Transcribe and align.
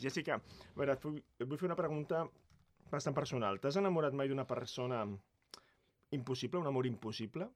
Jessica, 0.00 0.38
a 0.38 0.78
veure, 0.78 0.96
vull, 1.02 1.58
fer 1.58 1.68
una 1.68 1.78
pregunta 1.78 2.24
bastant 2.90 3.16
personal. 3.16 3.60
T'has 3.62 3.78
enamorat 3.80 4.14
mai 4.16 4.30
d'una 4.30 4.46
persona 4.46 5.04
impossible, 6.14 6.60
un 6.60 6.70
amor 6.70 6.86
impossible? 6.86 7.48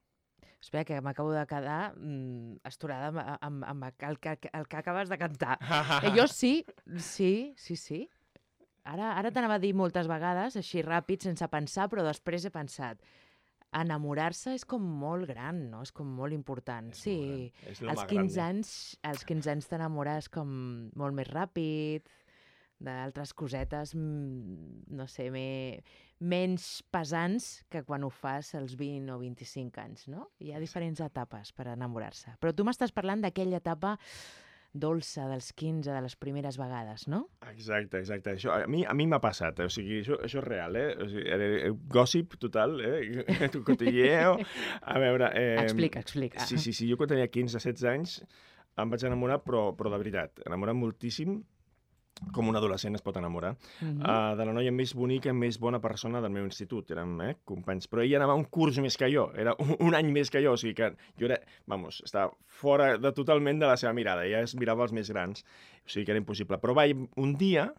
Espera, 0.58 0.84
que 0.84 0.98
m'acabo 1.02 1.30
de 1.34 1.44
quedar 1.46 1.94
mm, 1.94 2.60
esturada 2.66 3.10
amb, 3.10 3.20
amb, 3.38 3.66
amb 3.68 3.88
el, 4.08 4.18
que, 4.18 4.38
el 4.50 4.66
que 4.66 4.80
acabes 4.80 5.10
de 5.10 5.18
cantar. 5.18 5.58
Eh, 6.02 6.10
jo 6.16 6.26
sí, 6.30 6.64
sí, 6.98 7.54
sí, 7.56 7.76
sí. 7.76 8.02
Ara, 8.88 9.12
ara 9.20 9.30
t'anava 9.30 9.58
a 9.58 9.62
dir 9.62 9.74
moltes 9.76 10.08
vegades, 10.10 10.56
així 10.58 10.82
ràpid, 10.82 11.28
sense 11.28 11.46
pensar, 11.52 11.88
però 11.92 12.02
després 12.06 12.46
he 12.48 12.54
pensat 12.54 13.02
enamorar-se 13.76 14.54
és 14.56 14.64
com 14.64 14.80
molt 14.80 15.28
gran, 15.28 15.66
no? 15.72 15.82
És 15.84 15.92
com 15.92 16.08
molt 16.18 16.32
important. 16.32 16.88
És 16.94 17.02
sí, 17.04 17.16
molt 17.18 17.28
gran. 17.28 17.72
És 17.72 17.82
als 17.82 17.84
l'home 17.84 18.06
15 18.08 18.14
grande. 18.14 18.46
anys, 18.46 18.70
als 19.10 19.26
15 19.28 19.52
anys 19.54 19.68
t'enamores 19.68 20.30
com 20.32 20.54
molt 20.96 21.18
més 21.18 21.28
ràpid, 21.28 22.08
d'altres 22.78 23.34
cosetes, 23.34 23.94
mm, 23.94 24.94
no 24.94 25.06
sé, 25.10 25.30
me, 25.34 25.82
menys 26.18 26.82
pesants 26.90 27.64
que 27.70 27.82
quan 27.86 28.04
ho 28.04 28.10
fas 28.10 28.54
als 28.54 28.76
20 28.78 29.14
o 29.14 29.18
25 29.22 29.80
anys, 29.82 30.08
no? 30.08 30.30
Hi 30.38 30.52
ha 30.52 30.60
diferents 30.62 31.00
etapes 31.04 31.52
per 31.52 31.68
enamorar-se. 31.74 32.36
Però 32.40 32.54
tu 32.54 32.66
m'estàs 32.66 32.94
parlant 32.94 33.22
d'aquella 33.24 33.58
etapa 33.58 33.96
dolça 34.78 35.24
dels 35.28 35.52
15, 35.56 35.90
de 35.90 36.00
les 36.04 36.14
primeres 36.20 36.58
vegades, 36.60 37.06
no? 37.08 37.22
Exacte, 37.50 37.98
exacte. 37.98 38.34
Això, 38.36 38.52
a 38.52 38.66
mi 38.70 38.84
a 38.84 38.94
mi 38.94 39.06
m'ha 39.08 39.20
passat, 39.22 39.62
eh? 39.62 39.66
o 39.66 39.72
sigui, 39.72 40.02
això, 40.02 40.18
això 40.22 40.42
és 40.42 40.46
real, 40.46 40.76
eh? 40.76 40.90
O 40.94 41.08
sigui, 41.08 41.24
eh, 41.26 41.72
gossip 41.90 42.36
total, 42.38 42.78
eh? 42.84 43.24
Cotilleo. 43.68 44.36
A 44.82 44.98
veure... 45.02 45.32
Eh, 45.34 45.56
Explica, 45.64 46.04
explica. 46.04 46.46
Sí, 46.46 46.60
sí, 46.60 46.72
sí, 46.76 46.88
jo 46.90 47.00
quan 47.00 47.10
tenia 47.10 47.30
15-16 47.32 47.88
anys 47.90 48.18
em 48.78 48.92
vaig 48.92 49.02
enamorar, 49.08 49.40
però, 49.42 49.70
però 49.74 49.90
de 49.90 49.98
veritat, 50.04 50.44
enamorar 50.46 50.76
moltíssim, 50.78 51.40
com 52.34 52.48
un 52.50 52.56
adolescent 52.58 52.94
es 52.98 53.02
pot 53.02 53.16
enamorar, 53.16 53.56
Mhm. 53.80 54.00
uh, 54.02 54.36
de 54.36 54.44
la 54.44 54.52
noia 54.52 54.72
més 54.72 54.94
bonica 54.94 55.30
i 55.30 55.32
més 55.32 55.58
bona 55.58 55.80
persona 55.80 56.20
del 56.20 56.30
meu 56.34 56.44
institut. 56.44 56.90
Érem 56.90 57.20
eh, 57.22 57.36
companys. 57.44 57.88
Però 57.88 58.02
ella 58.02 58.16
anava 58.18 58.34
un 58.34 58.44
curs 58.44 58.78
més 58.82 58.96
que 58.96 59.08
jo. 59.12 59.30
Era 59.36 59.54
un, 59.58 59.76
un 59.78 59.94
any 59.94 60.10
més 60.12 60.30
que 60.30 60.42
jo. 60.42 60.52
O 60.52 60.56
sigui 60.56 60.74
que 60.74 60.92
jo 61.18 61.26
era, 61.26 61.38
vamos, 61.66 62.02
estava 62.04 62.32
fora 62.46 62.96
de, 62.98 63.12
totalment 63.12 63.60
de 63.60 63.66
la 63.66 63.76
seva 63.76 63.92
mirada. 63.92 64.24
Ella 64.26 64.40
es 64.42 64.54
mirava 64.56 64.82
els 64.82 64.92
més 64.92 65.10
grans. 65.10 65.44
O 65.84 65.88
sigui 65.88 66.04
que 66.04 66.12
era 66.12 66.18
impossible. 66.18 66.58
Però 66.58 66.74
vaig 66.74 66.96
un 67.16 67.34
dia, 67.38 67.72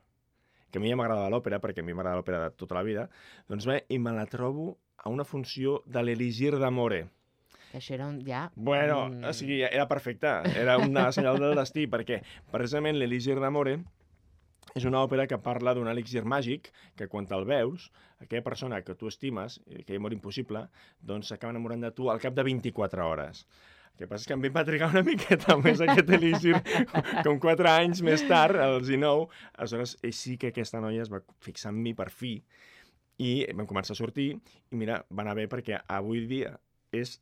que 0.71 0.77
a 0.79 0.81
mi 0.81 0.89
ja 0.89 0.95
m'agrada 0.95 1.29
l'òpera, 1.29 1.59
perquè 1.59 1.79
a 1.81 1.83
mi 1.83 1.93
m'agrada 1.93 2.17
l'òpera 2.21 2.43
de 2.45 2.51
tota 2.55 2.75
la 2.75 2.83
vida, 2.83 3.09
doncs 3.49 3.65
vaig 3.65 3.85
i 3.89 3.97
me 3.99 4.11
la 4.13 4.25
trobo 4.29 4.77
a 4.97 5.09
una 5.09 5.23
funció 5.25 5.81
de 5.85 6.03
l'Eligir 6.03 6.57
d'Amore. 6.59 7.07
Que 7.71 7.77
això 7.77 7.93
era 7.93 8.07
un, 8.07 8.19
ja... 8.25 8.47
Bueno, 8.55 9.09
mm, 9.09 9.23
o 9.29 9.33
sigui, 9.33 9.61
era 9.61 9.87
perfecte. 9.87 10.27
Era 10.57 10.77
una 10.81 11.11
senyal 11.11 11.37
del 11.39 11.55
destí, 11.55 11.85
perquè 11.87 12.21
precisament 12.51 12.97
l'Eligir 12.97 13.35
d'Amore 13.39 13.79
és 14.75 14.85
una 14.85 15.01
òpera 15.05 15.27
que 15.29 15.39
parla 15.41 15.73
d'un 15.75 15.89
elixir 15.91 16.23
màgic 16.27 16.69
que 16.99 17.07
quan 17.11 17.27
te'l 17.29 17.47
veus, 17.49 17.89
aquella 18.19 18.45
persona 18.45 18.81
que 18.85 18.95
tu 18.95 19.09
estimes, 19.09 19.59
eh, 19.67 19.81
aquell 19.83 19.99
amor 20.01 20.15
impossible, 20.15 20.65
doncs 21.01 21.31
s'acaba 21.31 21.55
enamorant 21.55 21.87
de 21.87 21.91
tu 21.95 22.09
al 22.09 22.21
cap 22.23 22.35
de 22.37 22.45
24 22.47 23.05
hores. 23.07 23.45
El 23.93 24.05
que 24.05 24.07
passa 24.07 24.23
és 24.23 24.27
que 24.29 24.37
em 24.37 24.55
va 24.55 24.65
trigar 24.67 24.91
una 24.93 25.03
miqueta 25.11 25.57
més 25.59 25.81
aquest 25.83 26.09
elixir, 26.19 26.55
com 27.25 27.39
4 27.39 27.71
anys 27.73 28.03
més 28.05 28.23
tard, 28.27 28.59
als 28.63 28.87
19, 28.87 29.27
aleshores 29.57 29.97
eh, 30.01 30.13
sí 30.15 30.37
que 30.37 30.53
aquesta 30.53 30.81
noia 30.83 31.05
es 31.05 31.11
va 31.11 31.23
fixar 31.43 31.73
en 31.73 31.81
mi 31.83 31.95
per 31.97 32.09
fi, 32.13 32.37
i 33.19 33.31
vam 33.51 33.67
començar 33.67 33.95
a 33.95 33.99
sortir, 33.99 34.31
i 34.71 34.79
mira, 34.79 35.01
va 35.11 35.25
anar 35.25 35.35
bé 35.35 35.49
perquè 35.51 35.81
avui 35.91 36.23
dia 36.29 36.55
és 36.95 37.17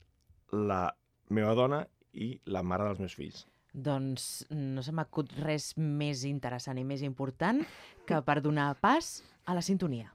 la 0.54 0.86
meva 1.34 1.56
dona 1.58 1.84
i 2.14 2.36
la 2.46 2.64
mare 2.64 2.86
dels 2.88 3.02
meus 3.02 3.16
fills. 3.18 3.46
Doncs 3.78 4.48
no 4.50 4.82
se 4.82 4.94
m'acut 4.96 5.34
res 5.46 5.72
més 5.78 6.24
interessant 6.26 6.80
i 6.82 6.86
més 6.88 7.06
important 7.06 7.62
que 8.10 8.22
per 8.26 8.40
donar 8.42 8.72
pas 8.82 9.20
a 9.46 9.54
la 9.54 9.62
sintonia. 9.62 10.10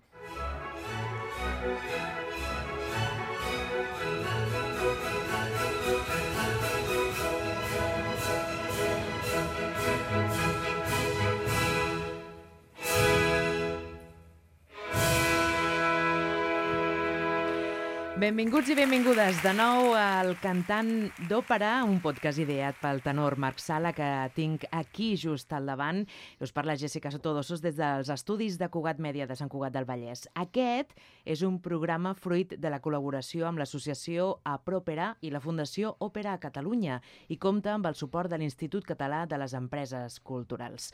Benvinguts 18.22 18.68
i 18.70 18.74
benvingudes 18.78 19.40
de 19.42 19.50
nou 19.50 19.96
al 19.98 20.36
Cantant 20.38 21.08
d'Òpera, 21.26 21.80
un 21.82 21.96
podcast 22.04 22.38
ideat 22.38 22.76
pel 22.78 23.00
tenor 23.02 23.34
Marc 23.42 23.58
Sala, 23.58 23.90
que 23.96 24.06
tinc 24.36 24.62
aquí 24.70 25.08
just 25.18 25.50
al 25.50 25.66
davant. 25.66 26.04
Us 26.38 26.52
parla 26.54 26.76
Jessica 26.78 27.10
Sotodossos 27.10 27.64
des 27.64 27.74
dels 27.80 28.12
estudis 28.14 28.60
de 28.60 28.68
Cugat 28.70 29.02
Mèdia 29.02 29.26
de 29.26 29.34
Sant 29.34 29.50
Cugat 29.50 29.74
del 29.74 29.88
Vallès. 29.88 30.28
Aquest 30.38 30.94
és 31.26 31.42
un 31.42 31.58
programa 31.64 32.14
fruit 32.14 32.54
de 32.54 32.70
la 32.70 32.78
col·laboració 32.84 33.48
amb 33.48 33.58
l'associació 33.58 34.36
Apropera 34.46 35.16
i 35.20 35.34
la 35.34 35.42
Fundació 35.42 35.96
Òpera 35.98 36.36
a 36.36 36.42
Catalunya 36.46 37.00
i 37.26 37.40
compta 37.42 37.74
amb 37.74 37.90
el 37.90 37.98
suport 37.98 38.30
de 38.30 38.38
l'Institut 38.38 38.86
Català 38.86 39.24
de 39.26 39.42
les 39.42 39.58
Empreses 39.58 40.22
Culturals. 40.22 40.92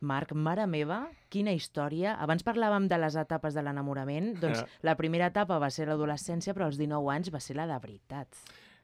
Marc, 0.00 0.32
mare 0.34 0.66
meva, 0.66 1.08
quina 1.30 1.52
història. 1.54 2.16
Abans 2.20 2.44
parlàvem 2.44 2.88
de 2.88 2.98
les 2.98 3.16
etapes 3.16 3.54
de 3.54 3.62
l'enamorament. 3.62 4.34
Doncs 4.42 4.64
Ah. 4.64 4.68
la 4.82 4.96
primera 4.96 5.26
etapa 5.32 5.58
va 5.58 5.70
ser 5.70 5.86
l'adolescència, 5.88 6.54
però 6.54 6.66
als 6.66 6.78
19 6.78 7.10
anys 7.14 7.32
va 7.34 7.40
ser 7.40 7.56
la 7.56 7.66
de 7.66 7.78
veritat. 7.80 8.28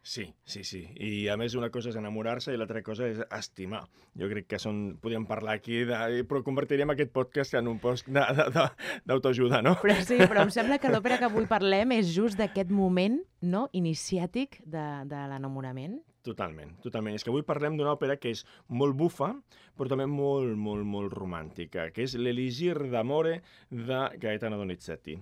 Sí, 0.02 0.24
sí, 0.48 0.62
sí. 0.64 0.78
I 0.96 1.28
a 1.28 1.34
més 1.36 1.52
una 1.54 1.68
cosa 1.68 1.90
és 1.90 1.96
enamorar-se 2.00 2.54
i 2.54 2.56
l'altra 2.56 2.80
cosa 2.82 3.04
és 3.06 3.18
estimar. 3.36 3.82
Jo 4.16 4.30
crec 4.30 4.46
que 4.48 4.58
són... 4.58 4.96
Podríem 4.96 5.26
parlar 5.28 5.58
aquí, 5.58 5.82
de, 5.84 6.22
però 6.24 6.40
convertiríem 6.42 6.88
aquest 6.94 7.12
podcast 7.12 7.52
en 7.60 7.68
un 7.68 7.78
post 7.78 8.08
d'autoajuda, 8.08 9.60
no? 9.62 9.74
Però 9.82 9.96
sí, 10.00 10.16
però 10.24 10.46
em 10.46 10.50
sembla 10.56 10.78
que 10.80 10.88
l'òpera 10.88 11.18
que 11.20 11.28
avui 11.28 11.44
parlem 11.50 11.92
és 11.98 12.08
just 12.14 12.38
d'aquest 12.40 12.72
moment 12.72 13.20
no, 13.42 13.66
iniciàtic 13.76 14.62
de, 14.64 14.86
de 15.10 15.20
l'enamorament. 15.34 16.00
Totalment, 16.26 16.74
totalment. 16.84 17.14
És 17.16 17.24
que 17.24 17.32
avui 17.32 17.44
parlem 17.48 17.78
d'una 17.78 17.94
òpera 17.96 18.18
que 18.20 18.32
és 18.34 18.42
molt 18.68 18.96
bufa, 18.96 19.30
però 19.78 19.88
també 19.88 20.04
molt, 20.10 20.52
molt, 20.60 20.84
molt 20.84 21.14
romàntica, 21.16 21.88
que 21.94 22.04
és 22.04 22.16
l'Eligir 22.18 22.76
d'Amore 22.92 23.38
de 23.70 24.00
Gaetano 24.20 24.58
Donizetti. 24.60 25.16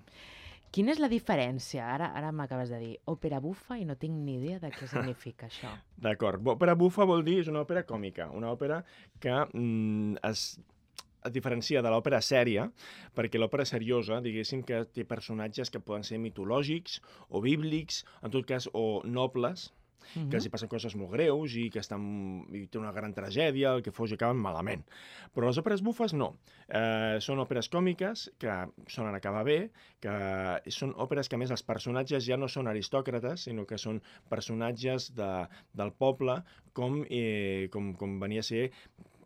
Quina 0.75 0.93
és 0.93 0.99
la 1.01 1.09
diferència? 1.09 1.87
Ara 1.95 2.11
ara 2.19 2.33
m'acabes 2.35 2.73
de 2.75 2.81
dir 2.83 2.97
òpera 3.09 3.39
bufa 3.41 3.79
i 3.81 3.87
no 3.89 3.95
tinc 3.97 4.19
ni 4.25 4.35
idea 4.37 4.59
de 4.61 4.73
què 4.75 4.89
significa 4.91 5.47
això. 5.51 5.71
D'acord. 5.97 6.43
Òpera 6.57 6.75
bufa 6.77 7.07
vol 7.09 7.23
dir, 7.25 7.39
és 7.45 7.53
una 7.53 7.63
òpera 7.63 7.87
còmica, 7.89 8.29
una 8.37 8.51
òpera 8.53 8.83
que 9.23 9.39
mm, 9.47 10.19
es 10.29 10.51
es 11.29 11.33
diferencia 11.35 11.83
de 11.83 11.91
l'òpera 11.91 12.21
sèria, 12.23 12.69
perquè 13.17 13.41
l'òpera 13.41 13.67
seriosa, 13.69 14.21
diguéssim, 14.25 14.63
que 14.67 14.85
té 14.95 15.05
personatges 15.09 15.71
que 15.75 15.81
poden 15.83 16.07
ser 16.07 16.21
mitològics 16.23 17.01
o 17.29 17.43
bíblics, 17.45 18.05
en 18.23 18.35
tot 18.35 18.47
cas, 18.49 18.69
o 18.73 19.03
nobles, 19.05 19.69
que 20.15 20.39
els 20.39 20.47
hi 20.47 20.53
passen 20.53 20.71
coses 20.71 20.95
molt 20.99 21.13
greus 21.13 21.55
i 21.61 21.69
que 21.73 21.83
estan, 21.83 22.05
i 22.55 22.67
té 22.71 22.81
una 22.81 22.93
gran 22.97 23.15
tragèdia, 23.17 23.75
el 23.77 23.83
que 23.85 23.93
fos 23.95 24.13
i 24.13 24.19
acaben 24.19 24.41
malament. 24.43 24.85
Però 25.35 25.49
les 25.49 25.61
òperes 25.61 25.83
bufes 25.85 26.15
no. 26.17 26.33
Eh, 26.69 27.19
són 27.25 27.43
òperes 27.45 27.71
còmiques 27.73 28.29
que 28.41 28.55
sonen 28.89 29.19
acabar 29.19 29.45
bé, 29.49 29.59
que 30.03 30.15
són 30.75 30.95
òperes 30.97 31.29
que 31.29 31.39
a 31.39 31.43
més 31.43 31.53
els 31.55 31.65
personatges 31.67 32.25
ja 32.27 32.39
no 32.41 32.49
són 32.49 32.71
aristòcrates, 32.71 33.49
sinó 33.49 33.67
que 33.69 33.79
són 33.79 34.03
personatges 34.31 35.13
de, 35.19 35.31
del 35.75 35.93
poble 35.93 36.41
com, 36.73 37.03
eh, 37.11 37.69
com, 37.73 37.95
com 37.99 38.19
venia 38.23 38.45
a 38.45 38.49
ser 38.49 38.69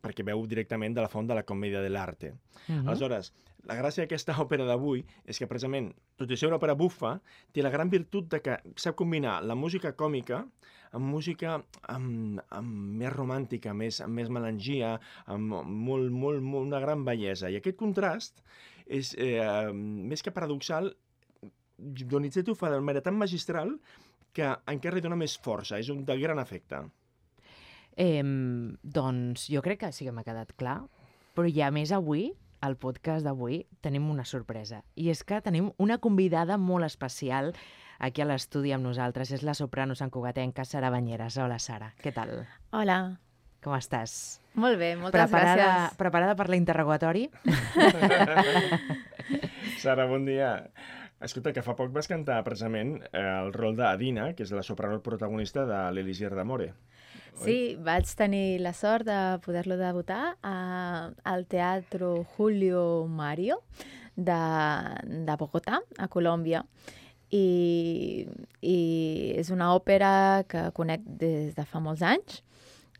perquè 0.02 0.24
veu 0.26 0.42
directament 0.50 0.96
de 0.96 1.04
la 1.04 1.10
font 1.10 1.28
de 1.28 1.36
la 1.38 1.44
comèdia 1.46 1.80
de 1.82 1.90
l'arte. 1.92 2.32
Uh 2.32 2.74
-huh. 2.74 2.88
Aleshores, 2.88 3.32
la 3.68 3.76
gràcia 3.78 4.04
d'aquesta 4.04 4.36
òpera 4.44 4.66
d'avui 4.68 5.04
és 5.28 5.38
que 5.38 5.48
precisament, 5.50 5.92
tot 6.18 6.30
i 6.30 6.38
ser 6.38 6.50
una 6.50 6.58
òpera 6.58 6.76
bufa, 6.78 7.16
té 7.52 7.62
la 7.62 7.72
gran 7.74 7.90
virtut 7.92 8.30
de 8.32 8.42
que 8.44 8.58
sap 8.76 8.98
combinar 8.98 9.40
la 9.46 9.58
música 9.58 9.94
còmica 9.96 10.44
amb 10.92 11.08
música 11.08 11.56
amb, 11.88 12.40
amb 12.52 12.72
més 13.00 13.12
romàntica, 13.14 13.72
més, 13.72 14.02
amb 14.04 14.18
més 14.18 14.28
melangia, 14.28 14.98
amb 15.32 15.54
molt, 15.64 16.10
molt, 16.12 16.42
molt, 16.42 16.66
una 16.66 16.82
gran 16.82 17.04
bellesa. 17.06 17.48
I 17.48 17.58
aquest 17.58 17.78
contrast 17.80 18.42
és, 18.86 19.14
eh, 19.16 19.72
més 19.72 20.22
que 20.22 20.34
paradoxal, 20.34 20.92
Donizetti 21.82 22.52
ho 22.52 22.54
fa 22.54 22.70
de 22.70 22.80
manera 22.80 23.02
tan 23.02 23.16
magistral 23.18 23.72
que 24.36 24.46
encara 24.70 24.96
li 24.96 25.02
dona 25.02 25.16
més 25.18 25.34
força, 25.40 25.80
és 25.80 25.88
un 25.90 26.04
de 26.04 26.16
gran 26.20 26.38
efecte. 26.38 26.84
Eh, 27.96 28.22
doncs 28.82 29.48
jo 29.52 29.62
crec 29.64 29.80
que 29.80 29.92
sí 29.92 30.06
que 30.06 30.12
m'ha 30.12 30.24
quedat 30.24 30.52
clar, 30.56 30.82
però 31.34 31.48
ja 31.48 31.72
més 31.74 31.92
avui, 31.92 32.30
al 32.62 32.76
podcast 32.78 33.24
d'avui, 33.26 33.64
tenim 33.82 34.06
una 34.10 34.24
sorpresa. 34.24 34.84
I 34.94 35.08
és 35.10 35.24
que 35.26 35.40
tenim 35.42 35.72
una 35.82 35.98
convidada 35.98 36.56
molt 36.58 36.86
especial 36.86 37.50
aquí 37.98 38.22
a 38.22 38.28
l'estudi 38.30 38.70
amb 38.72 38.86
nosaltres. 38.86 39.32
És 39.34 39.42
la 39.42 39.54
soprano 39.58 39.96
santcugatenca 39.98 40.64
Sara 40.64 40.90
Banyeres. 40.94 41.36
Hola, 41.42 41.58
Sara. 41.58 41.92
Què 42.02 42.14
tal? 42.14 42.44
Hola, 42.70 43.18
Com 43.62 43.76
estàs? 43.78 44.40
molt 44.58 44.74
bé, 44.76 44.96
moltes 44.98 45.14
preparada, 45.20 45.62
gràcies. 45.62 45.96
preparada 45.96 46.34
per 46.34 46.48
l'interrogatori? 46.50 47.28
Sara, 49.78 50.06
bon 50.10 50.24
dia. 50.26 50.66
Escolta, 51.22 51.52
que 51.54 51.62
fa 51.62 51.76
poc 51.78 51.92
vas 51.94 52.08
cantar 52.10 52.40
precisament 52.42 52.96
eh, 53.12 53.22
el 53.22 53.52
rol 53.54 53.76
d'Adina, 53.78 54.32
que 54.34 54.42
és 54.42 54.50
la 54.50 54.64
soprano 54.66 54.98
protagonista 55.02 55.62
de 55.68 55.78
l'Elisir 55.94 56.32
d'Amore. 56.34 56.72
Sí, 57.40 57.76
vaig 57.80 58.06
tenir 58.18 58.60
la 58.60 58.74
sort 58.76 59.06
de 59.08 59.18
poder-lo 59.44 59.76
debutar 59.80 60.36
a, 60.42 61.10
al 61.24 61.46
Teatro 61.46 62.24
Julio 62.36 63.06
Mario 63.08 63.62
de, 64.16 64.38
de 65.26 65.36
Bogotà, 65.40 65.80
a 65.98 66.08
Colòmbia. 66.08 66.62
I, 67.32 68.26
I 68.60 68.78
és 69.40 69.50
una 69.50 69.72
òpera 69.72 70.44
que 70.48 70.68
conec 70.76 71.04
des 71.06 71.54
de 71.56 71.64
fa 71.64 71.80
molts 71.80 72.04
anys, 72.04 72.42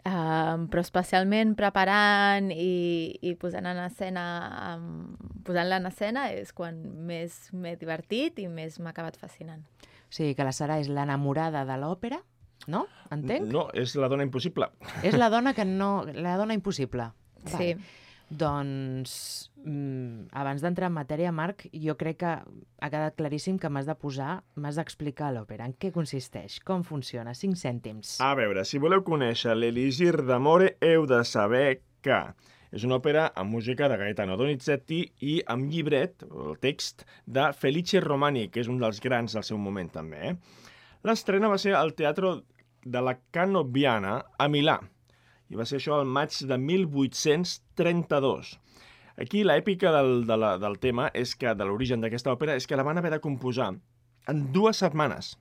um, 0.09 0.67
però 0.73 0.81
especialment 0.81 1.53
preparant 1.59 2.49
i, 2.55 3.13
i 3.21 3.35
posant 3.37 3.69
en 3.69 3.83
escena, 3.85 4.25
um, 4.73 5.13
posant-la 5.45 5.83
en 5.83 5.91
escena 5.93 6.31
és 6.33 6.55
quan 6.57 6.81
més 7.07 7.51
m'he 7.53 7.77
divertit 7.77 8.41
i 8.41 8.49
més 8.49 8.81
m'ha 8.81 8.97
acabat 8.97 9.21
fascinant. 9.21 9.63
O 10.09 10.17
sigui 10.17 10.35
que 10.37 10.49
la 10.49 10.57
Sara 10.57 10.81
és 10.81 10.89
l'enamorada 10.89 11.67
de 11.69 11.77
l'òpera, 11.81 12.23
no? 12.71 12.87
Entenc? 13.15 13.49
No, 13.53 13.67
és 13.75 13.97
la 13.99 14.11
dona 14.13 14.27
impossible. 14.27 14.71
És 15.03 15.17
la 15.19 15.31
dona 15.33 15.55
que 15.57 15.67
no... 15.69 16.05
La 16.15 16.37
dona 16.41 16.55
impossible. 16.57 17.11
Sí. 17.51 17.75
Doncs, 18.33 19.51
mm, 19.61 20.31
abans 20.41 20.63
d'entrar 20.65 20.89
en 20.89 20.95
matèria, 20.97 21.33
Marc, 21.37 21.67
jo 21.77 21.97
crec 22.01 22.23
que 22.23 22.31
ha 22.33 22.91
quedat 22.93 23.19
claríssim 23.19 23.59
que 23.61 23.69
m'has 23.69 23.89
de 23.89 23.97
posar, 23.99 24.39
m'has 24.57 24.79
d'explicar 24.81 25.33
l'òpera. 25.35 25.67
En 25.69 25.75
què 25.77 25.93
consisteix? 25.93 26.61
Com 26.65 26.87
funciona? 26.87 27.35
Cinc 27.37 27.61
cèntims. 27.61 28.17
A 28.25 28.33
veure, 28.39 28.65
si 28.65 28.81
voleu 28.81 29.05
conèixer 29.05 29.57
l'Elisir 29.59 30.23
d'Amore, 30.25 30.77
heu 30.81 31.05
de 31.11 31.21
saber 31.29 31.83
que 32.03 32.23
és 32.73 32.87
una 32.89 32.97
òpera 32.97 33.27
amb 33.37 33.53
música 33.53 33.89
de 33.93 33.99
Gaetano 34.01 34.39
Donizetti 34.41 35.03
i 35.29 35.37
amb 35.53 35.69
llibret, 35.69 36.25
el 36.25 36.57
text, 36.63 37.05
de 37.27 37.51
Felice 37.53 38.01
Romani, 38.01 38.47
que 38.49 38.65
és 38.65 38.71
un 38.73 38.81
dels 38.81 39.03
grans 39.05 39.37
del 39.37 39.45
seu 39.45 39.61
moment 39.61 39.93
també. 39.93 40.33
Eh? 40.33 40.71
L'estrena 41.03 41.51
va 41.51 41.59
ser 41.59 41.75
al 41.75 41.95
Teatro 41.99 42.43
de 42.85 43.01
la 43.03 43.17
Canobiana 43.35 44.19
a 44.39 44.49
Milà, 44.51 44.79
i 45.51 45.59
va 45.59 45.67
ser 45.69 45.81
això 45.81 45.99
al 45.99 46.09
maig 46.09 46.37
de 46.49 46.59
1832. 46.59 48.53
Aquí 49.23 49.43
l'èpica 49.45 49.93
del, 49.93 50.23
de 50.27 50.37
la, 50.39 50.57
del 50.63 50.79
tema 50.83 51.11
és 51.13 51.35
que, 51.37 51.53
de 51.55 51.67
l'origen 51.69 52.01
d'aquesta 52.01 52.33
òpera, 52.33 52.57
és 52.57 52.67
que 52.67 52.79
la 52.79 52.87
van 52.87 52.99
haver 52.99 53.13
de 53.13 53.21
composar 53.25 53.73
en 54.31 54.45
dues 54.55 54.81
setmanes. 54.81 55.35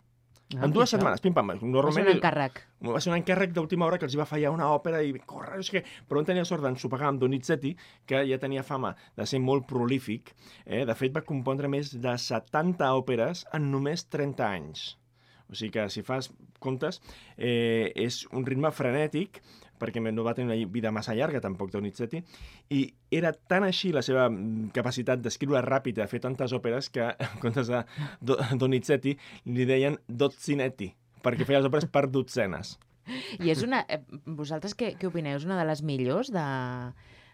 Ah, 0.51 0.65
en 0.65 0.73
dues 0.75 0.89
això. 0.89 0.97
setmanes, 0.97 1.21
pim-pam. 1.23 1.53
Va 1.53 1.93
ser 1.95 2.03
un 2.03 2.11
encàrrec. 2.11 2.57
va 2.83 2.99
ser 2.99 3.11
un 3.13 3.17
encàrrec 3.21 3.53
d'última 3.55 3.85
hora 3.87 3.97
que 3.97 4.03
els 4.09 4.15
hi 4.17 4.19
va 4.19 4.27
fallar 4.27 4.51
una 4.51 4.67
òpera 4.75 4.99
i 5.05 5.13
corre, 5.25 5.55
no 5.55 5.63
sé 5.63 5.77
què. 5.77 5.83
Però 6.09 6.19
on 6.19 6.27
tenia 6.27 6.43
sort 6.47 6.65
d'ensopegar 6.65 7.07
amb 7.07 7.21
Donizetti, 7.21 7.71
que 8.05 8.25
ja 8.27 8.39
tenia 8.41 8.65
fama 8.67 8.91
de 9.15 9.29
ser 9.29 9.39
molt 9.39 9.69
prolífic. 9.69 10.33
Eh? 10.65 10.83
De 10.89 10.97
fet, 10.97 11.15
va 11.15 11.23
compondre 11.23 11.71
més 11.71 11.93
de 11.93 12.17
70 12.17 12.91
òperes 12.97 13.45
en 13.55 13.71
només 13.71 14.09
30 14.11 14.49
anys. 14.49 14.89
O 15.51 15.55
sigui 15.55 15.71
que, 15.75 15.89
si 15.91 16.01
fas 16.07 16.29
comptes, 16.63 17.01
eh, 17.37 17.91
és 17.95 18.21
un 18.31 18.45
ritme 18.47 18.71
frenètic, 18.71 19.41
perquè 19.81 19.99
no 19.99 20.23
va 20.23 20.35
tenir 20.37 20.51
una 20.53 20.69
vida 20.71 20.91
massa 20.93 21.15
llarga, 21.17 21.41
tampoc, 21.41 21.71
Donizetti, 21.73 22.21
i 22.69 22.83
era 23.11 23.31
tan 23.33 23.63
així 23.65 23.89
la 23.91 24.03
seva 24.05 24.27
mm, 24.29 24.69
capacitat 24.75 25.19
d'escriure 25.19 25.59
ràpid, 25.65 25.97
de 25.97 26.05
fer 26.07 26.19
tantes 26.21 26.53
òperes, 26.53 26.89
que 26.93 27.01
en 27.27 27.39
comptes 27.41 27.67
de 27.67 27.81
Do- 28.21 28.37
Donizetti 28.61 29.15
li 29.49 29.65
deien 29.65 29.97
Dozzinetti, 30.07 30.91
perquè 31.25 31.45
feia 31.49 31.59
les 31.59 31.67
òperes 31.71 31.89
per 31.91 32.05
dotzenes. 32.13 32.77
I 33.41 33.49
és 33.51 33.63
una... 33.65 33.81
eh, 33.89 33.99
Vosaltres 34.29 34.75
què, 34.77 34.93
què 35.01 35.09
opineu? 35.09 35.35
És 35.41 35.43
una 35.49 35.57
de 35.59 35.65
les 35.67 35.81
millors 35.83 36.29
de, 36.31 36.45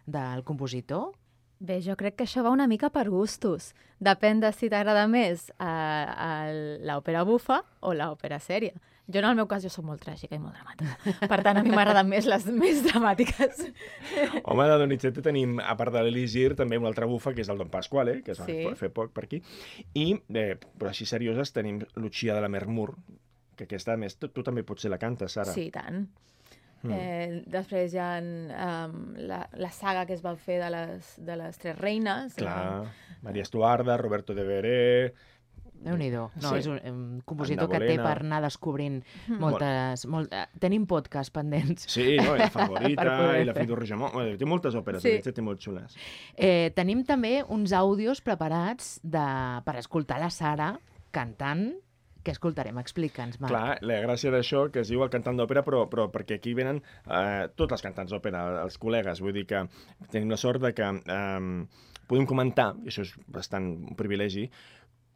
del 0.07 0.43
compositor? 0.47 1.11
Bé, 1.59 1.79
jo 1.81 1.95
crec 1.97 2.15
que 2.19 2.25
això 2.27 2.43
va 2.45 2.51
una 2.53 2.67
mica 2.69 2.91
per 2.93 3.07
gustos. 3.09 3.71
Depèn 3.99 4.39
de 4.43 4.51
si 4.53 4.69
t'agrada 4.69 5.07
més 5.09 5.47
eh, 5.57 6.77
l'òpera 6.85 7.23
bufa 7.25 7.63
o 7.81 7.93
l'òpera 7.97 8.37
sèria. 8.39 8.75
Jo, 9.07 9.21
en 9.21 9.25
el 9.29 9.37
meu 9.39 9.47
cas, 9.47 9.63
jo 9.63 9.69
soc 9.71 9.85
molt 9.87 10.01
tràgica 10.03 10.35
i 10.35 10.39
molt 10.43 10.57
dramàtica. 10.57 11.27
Per 11.31 11.37
tant, 11.41 11.55
a 11.57 11.63
mi 11.63 11.71
m'agraden 11.71 12.09
més 12.11 12.25
les 12.27 12.43
més 12.51 12.81
dramàtiques. 12.83 13.61
Home, 14.43 14.65
de 14.67 14.75
Donizetti 14.81 15.23
tenim, 15.23 15.61
a 15.63 15.77
part 15.79 15.95
de 15.95 16.01
l'Elisir, 16.03 16.49
també 16.59 16.77
una 16.77 16.91
altra 16.91 17.07
bufa, 17.07 17.31
que 17.33 17.41
és 17.45 17.49
el 17.49 17.57
Don 17.61 17.71
Pasquale, 17.71 18.17
que 18.21 18.35
es 18.35 18.41
va 18.43 18.45
Sí. 18.49 18.59
fer 18.75 18.89
poc 18.91 19.13
per 19.15 19.23
aquí. 19.29 19.39
I, 19.95 20.09
eh, 20.35 20.57
però 20.77 20.91
així 20.91 21.07
serioses, 21.07 21.53
tenim 21.55 21.79
Lucia 21.95 22.35
de 22.35 22.41
la 22.43 22.49
Mermur, 22.51 22.97
que 23.55 23.63
aquesta, 23.63 23.95
a 23.95 23.97
més, 23.97 24.19
tu, 24.19 24.27
tu 24.27 24.43
també 24.43 24.61
potser 24.67 24.91
la 24.91 24.99
cantes, 24.99 25.31
Sara. 25.39 25.53
Sí, 25.55 25.69
tant. 25.71 26.03
Mm. 26.83 26.91
Eh, 26.93 27.43
després 27.47 27.93
hi 27.93 27.99
ha 28.01 28.11
um, 28.21 29.15
la, 29.17 29.47
la 29.57 29.71
saga 29.71 30.05
que 30.05 30.13
es 30.13 30.21
va 30.25 30.35
fer 30.37 30.59
de 30.61 30.69
les, 30.69 31.15
de 31.17 31.35
les 31.39 31.57
Tres 31.57 31.77
Reines. 31.79 32.35
Clar, 32.37 32.85
Maria 33.25 33.41
Estuarda, 33.47 33.97
Roberto 33.97 34.35
de 34.37 34.43
Veré... 34.45 34.77
Déu-n'hi-do. 35.77 36.31
No, 36.41 36.49
Sí. 36.55 36.57
és 36.63 36.67
un, 36.71 36.79
un 36.89 37.01
compositor 37.21 37.67
que 37.69 37.77
té 37.83 37.97
per 38.01 38.15
anar 38.23 38.39
descobrint 38.41 38.95
moltes... 39.37 40.07
Molt, 40.09 40.31
eh, 40.33 40.47
tenim 40.59 40.87
podcast 40.89 41.29
pendents. 41.35 41.85
Sí, 41.93 42.15
no? 42.17 42.33
I 42.33 42.39
la 42.39 42.47
favorita, 42.49 43.05
i 43.41 43.45
la. 43.45 43.53
Fido 43.53 43.77
Regemont... 43.77 44.13
Bueno, 44.15 44.33
té 44.41 44.45
moltes 44.49 44.73
òperes, 44.79 45.03
Sí. 45.05 45.11
Donizetti 45.19 45.45
molt 45.45 45.61
xules. 45.61 45.93
Eh, 46.33 46.71
tenim 46.73 47.03
també 47.05 47.43
uns 47.45 47.75
àudios 47.77 48.23
preparats 48.25 48.95
de, 49.05 49.21
per 49.69 49.75
escoltar 49.77 50.17
la 50.23 50.31
Sara 50.33 50.71
cantant. 51.13 51.67
Què 52.27 52.33
escoltarem? 52.35 52.75
Explica'ns, 52.81 53.37
Marc. 53.39 53.53
Clar, 53.53 53.77
la 53.87 53.97
gràcia 54.03 54.31
d'això, 54.33 54.65
que 54.67 54.81
es 54.83 54.89
diu 54.91 54.99
el 55.05 55.11
cantant 55.13 55.37
d'òpera, 55.39 55.61
però, 55.63 55.85
però 55.87 56.09
perquè 56.11 56.35
aquí 56.41 56.51
venen 56.57 56.81
eh, 56.83 57.45
tots 57.55 57.77
els 57.77 57.83
cantants 57.85 58.11
d'òpera, 58.11 58.41
els 58.65 58.75
col·legues, 58.83 59.21
vull 59.23 59.31
dir 59.37 59.45
que 59.47 59.61
tenim 60.11 60.33
la 60.33 60.39
sort 60.41 60.59
de 60.65 60.73
que 60.75 60.89
eh, 60.99 61.85
podem 62.11 62.25
comentar, 62.27 62.73
i 62.83 62.91
això 62.91 63.05
és 63.07 63.13
bastant 63.31 63.69
un 63.77 63.95
privilegi, 63.95 64.43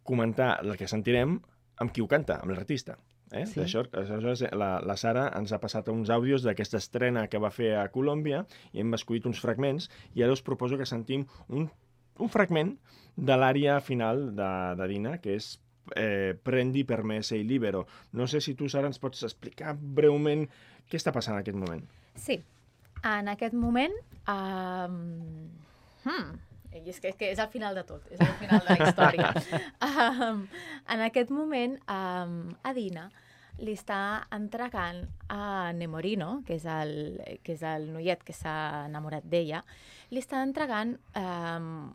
comentar 0.08 0.54
el 0.64 0.78
que 0.80 0.88
sentirem 0.88 1.36
amb 1.84 1.92
qui 1.92 2.04
ho 2.04 2.08
canta, 2.08 2.38
amb 2.40 2.56
l'artista. 2.56 2.96
Eh? 3.32 3.44
Sí. 3.44 3.58
Sí. 3.58 3.64
Això, 3.66 3.84
aleshores, 3.92 4.46
la, 4.56 4.70
la 4.88 4.96
Sara 5.00 5.26
ens 5.36 5.52
ha 5.52 5.60
passat 5.60 5.92
uns 5.92 6.12
àudios 6.16 6.48
d'aquesta 6.48 6.80
estrena 6.80 7.26
que 7.32 7.40
va 7.44 7.52
fer 7.52 7.74
a 7.80 7.90
Colòmbia 7.92 8.46
i 8.72 8.84
hem 8.84 8.96
escollit 8.96 9.28
uns 9.28 9.44
fragments 9.44 9.90
i 10.16 10.24
ara 10.24 10.36
us 10.36 10.44
proposo 10.48 10.80
que 10.80 10.88
sentim 10.88 11.28
un, 11.50 11.68
un 12.20 12.32
fragment 12.32 12.78
de 13.16 13.36
l'àrea 13.40 13.80
final 13.84 14.30
de, 14.36 14.52
de 14.80 14.90
Dina, 14.92 15.18
que 15.24 15.36
és 15.40 15.54
eh, 15.96 16.38
Prendi, 16.44 16.84
Permese 16.84 17.38
i 17.38 17.44
Libero. 17.48 17.86
No 18.12 18.28
sé 18.28 18.42
si 18.42 18.56
tu, 18.56 18.70
Sara, 18.70 18.90
ens 18.92 19.02
pots 19.02 19.24
explicar 19.28 19.76
breument 19.80 20.48
què 20.90 21.00
està 21.00 21.14
passant 21.16 21.38
en 21.38 21.44
aquest 21.44 21.58
moment. 21.58 21.84
Sí. 22.16 22.42
En 23.08 23.32
aquest 23.32 23.58
moment... 23.58 23.96
Um, 24.30 25.50
hmm, 26.06 26.40
i 26.72 26.86
és 26.88 27.02
que, 27.02 27.12
és 27.12 27.18
que 27.20 27.32
és 27.34 27.40
el 27.42 27.50
final 27.52 27.76
de 27.76 27.84
tot, 27.88 28.06
és 28.14 28.22
el 28.22 28.38
final 28.40 28.62
de 28.64 28.78
la 28.78 28.88
història. 28.88 29.32
um, 29.88 30.46
en 30.94 31.04
aquest 31.08 31.34
moment, 31.34 31.76
um, 31.92 32.38
Adina 32.64 33.10
li 33.62 33.76
està 33.76 34.26
entregant 34.34 35.04
a 35.30 35.72
Nemorino, 35.76 36.42
que 36.48 36.56
és 36.58 36.66
el, 36.66 36.94
que 37.44 37.58
és 37.58 37.66
el 37.68 37.90
noiet 37.92 38.24
que 38.26 38.34
s'ha 38.34 38.88
enamorat 38.88 39.28
d'ella, 39.28 39.62
li 40.12 40.24
està 40.24 40.42
entregant 40.46 40.96
um, 41.20 41.92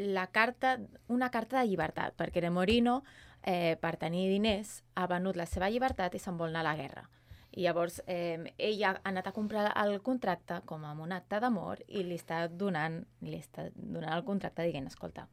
la 0.00 0.26
carta, 0.32 0.78
una 1.08 1.30
carta 1.30 1.60
de 1.60 1.68
llibertat, 1.68 2.16
perquè 2.16 2.42
Nemorino, 2.42 3.02
eh, 3.42 3.76
per 3.80 3.96
tenir 4.00 4.28
diners, 4.30 4.80
ha 4.94 5.06
venut 5.10 5.36
la 5.36 5.46
seva 5.46 5.70
llibertat 5.70 6.14
i 6.14 6.20
se'n 6.22 6.38
vol 6.40 6.50
anar 6.50 6.64
a 6.64 6.70
la 6.70 6.76
guerra. 6.80 7.08
I 7.50 7.64
llavors 7.64 8.00
eh, 8.06 8.52
ella 8.58 8.92
ha 8.94 9.00
anat 9.10 9.26
a 9.26 9.34
comprar 9.34 9.72
el 9.82 9.98
contracte 10.06 10.60
com 10.66 10.84
a 10.86 10.92
un 10.94 11.12
acte 11.12 11.40
d'amor 11.42 11.82
i 11.88 12.04
li 12.06 12.14
està 12.14 12.44
donant 12.46 13.00
li 13.26 13.40
està 13.40 13.66
donant 13.74 14.14
el 14.14 14.24
contracte 14.24 14.68
dient, 14.68 14.86
escolta, 14.86 15.26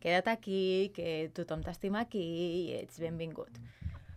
queda't 0.00 0.30
aquí, 0.30 0.92
que 0.94 1.30
tothom 1.34 1.64
t'estima 1.66 2.04
aquí 2.06 2.22
i 2.22 2.62
ets 2.78 3.00
benvingut. 3.02 3.58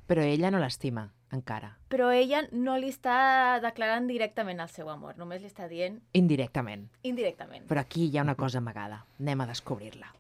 Però 0.08 0.22
ella 0.22 0.52
no 0.52 0.62
l'estima, 0.62 1.08
encara. 1.34 1.74
Però 1.90 2.12
ella 2.14 2.44
no 2.52 2.78
li 2.78 2.90
està 2.94 3.60
declarant 3.64 4.08
directament 4.08 4.60
el 4.64 4.70
seu 4.70 4.90
amor, 4.90 5.18
només 5.18 5.42
li 5.42 5.50
està 5.52 5.68
dient 5.68 6.00
Indirectament. 6.14 6.88
indirectament. 7.04 7.68
Però 7.68 7.80
aquí 7.82 8.08
hi 8.08 8.18
ha 8.18 8.24
una 8.26 8.36
cosa 8.36 8.60
amagada. 8.60 9.06
Anem 9.20 9.42
a 9.42 9.48
descobrir-la. 9.48 10.14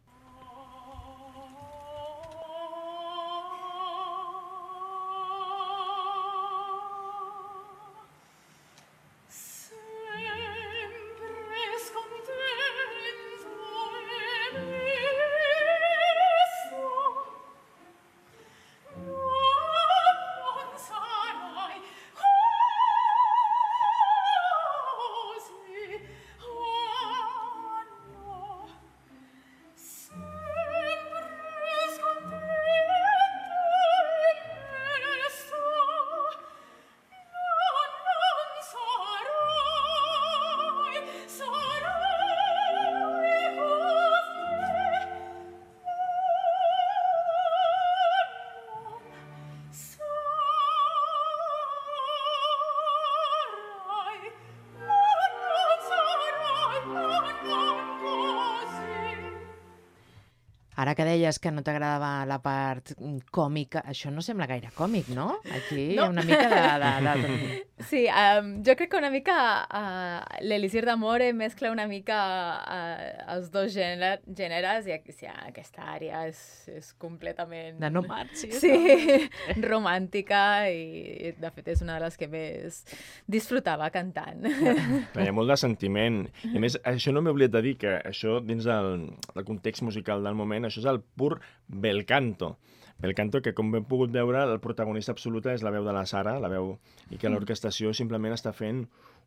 Ara 60.84 60.96
que 61.00 61.06
deies 61.08 61.38
que 61.40 61.52
no 61.54 61.62
t'agradava 61.64 62.10
la 62.28 62.40
part 62.44 62.90
mm, 62.98 63.30
còmica, 63.32 63.86
això 63.88 64.10
no 64.12 64.24
sembla 64.26 64.48
gaire 64.50 64.72
còmic, 64.76 65.14
no? 65.16 65.30
Aquí 65.56 65.94
hi 65.94 65.98
ha 65.98 66.04
No. 66.04 66.10
una 66.12 66.24
mica 66.28 66.50
de... 66.52 66.64
de, 66.84 67.14
de... 67.22 67.62
Sí, 67.94 68.08
um, 68.10 68.64
jo 68.66 68.74
crec 68.74 68.90
que 68.90 68.98
una 68.98 69.12
mica 69.14 69.34
uh, 69.70 70.40
l'Elisir 70.42 70.82
d'Amore 70.88 71.28
mescla 71.38 71.70
una 71.70 71.84
mica 71.86 72.18
uh, 72.58 73.04
els 73.36 73.52
dos 73.54 73.70
gèner 73.76 74.16
gèneres 74.26 74.88
i 74.90 74.96
aquí, 74.96 75.14
sí, 75.14 75.28
aquesta 75.30 75.86
àrea 75.94 76.24
és, 76.26 76.40
és 76.74 76.90
completament... 76.98 77.78
de 77.84 77.92
no 77.94 78.02
marxis. 78.08 78.58
Sí, 78.64 78.74
romàntica 79.70 80.42
i 80.74 81.36
de 81.38 81.54
fet 81.54 81.70
és 81.76 81.86
una 81.86 82.00
de 82.00 82.08
les 82.08 82.18
que 82.18 82.32
més 82.34 82.82
disfrutava 83.30 83.92
cantant. 83.94 84.42
Hi 85.22 85.30
ha 85.30 85.38
molt 85.38 85.54
de 85.54 85.62
sentiment. 85.62 86.24
I 86.50 86.56
a 86.58 86.66
més, 86.66 86.80
això 86.96 87.14
no 87.14 87.22
m'he 87.22 87.36
oblidat 87.36 87.60
de 87.60 87.66
dir, 87.68 87.78
que 87.86 88.00
això 88.10 88.40
dins 88.42 88.66
del, 88.66 89.04
del 89.36 89.46
context 89.46 89.86
musical 89.86 90.26
del 90.26 90.40
moment, 90.40 90.66
això 90.66 90.82
és 90.82 90.90
el 90.90 91.04
pur 91.14 91.36
bel 91.70 92.08
canto. 92.10 92.56
Bel 93.04 93.12
canto 93.20 93.42
que, 93.44 93.52
com 93.52 93.74
hem 93.76 93.84
pogut 93.84 94.14
veure, 94.16 94.46
el 94.48 94.62
protagonista 94.64 95.12
absoluta 95.12 95.52
és 95.52 95.64
la 95.66 95.74
veu 95.76 95.84
de 95.84 95.92
la 95.92 96.06
Sara, 96.08 96.38
la 96.40 96.48
veu, 96.48 96.78
i 97.12 97.18
que 97.20 97.28
l'orquestació 97.28 97.92
simplement 97.92 98.32
està 98.32 98.54
fent 98.56 98.86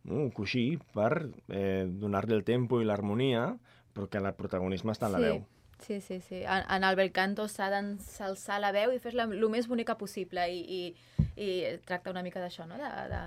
un 0.09 0.30
coixí 0.33 0.78
per 0.95 1.11
eh, 1.52 1.85
donar-li 1.85 2.33
el 2.38 2.45
tempo 2.47 2.80
i 2.80 2.88
l'harmonia, 2.88 3.50
però 3.92 4.09
que 4.09 4.23
el 4.23 4.30
protagonisme 4.38 4.97
està 4.97 5.11
en 5.11 5.16
la 5.18 5.21
veu. 5.21 5.42
Sí, 5.85 6.00
sí, 6.00 6.23
sí. 6.25 6.40
En, 6.40 6.64
en 6.73 6.88
el 6.88 6.97
bel 6.97 7.12
canto 7.12 7.45
s'ha 7.52 7.68
d'ensalçar 7.68 8.62
la 8.64 8.73
veu 8.73 8.95
i 8.97 9.00
fer-la 9.02 9.28
el 9.28 9.49
més 9.52 9.68
bonica 9.68 9.99
possible 10.00 10.47
i, 10.49 10.62
i, 10.64 11.26
i 11.37 11.49
tracta 11.85 12.14
una 12.14 12.25
mica 12.25 12.40
d'això, 12.40 12.64
no? 12.64 12.80
De, 12.80 12.90
de... 13.12 13.23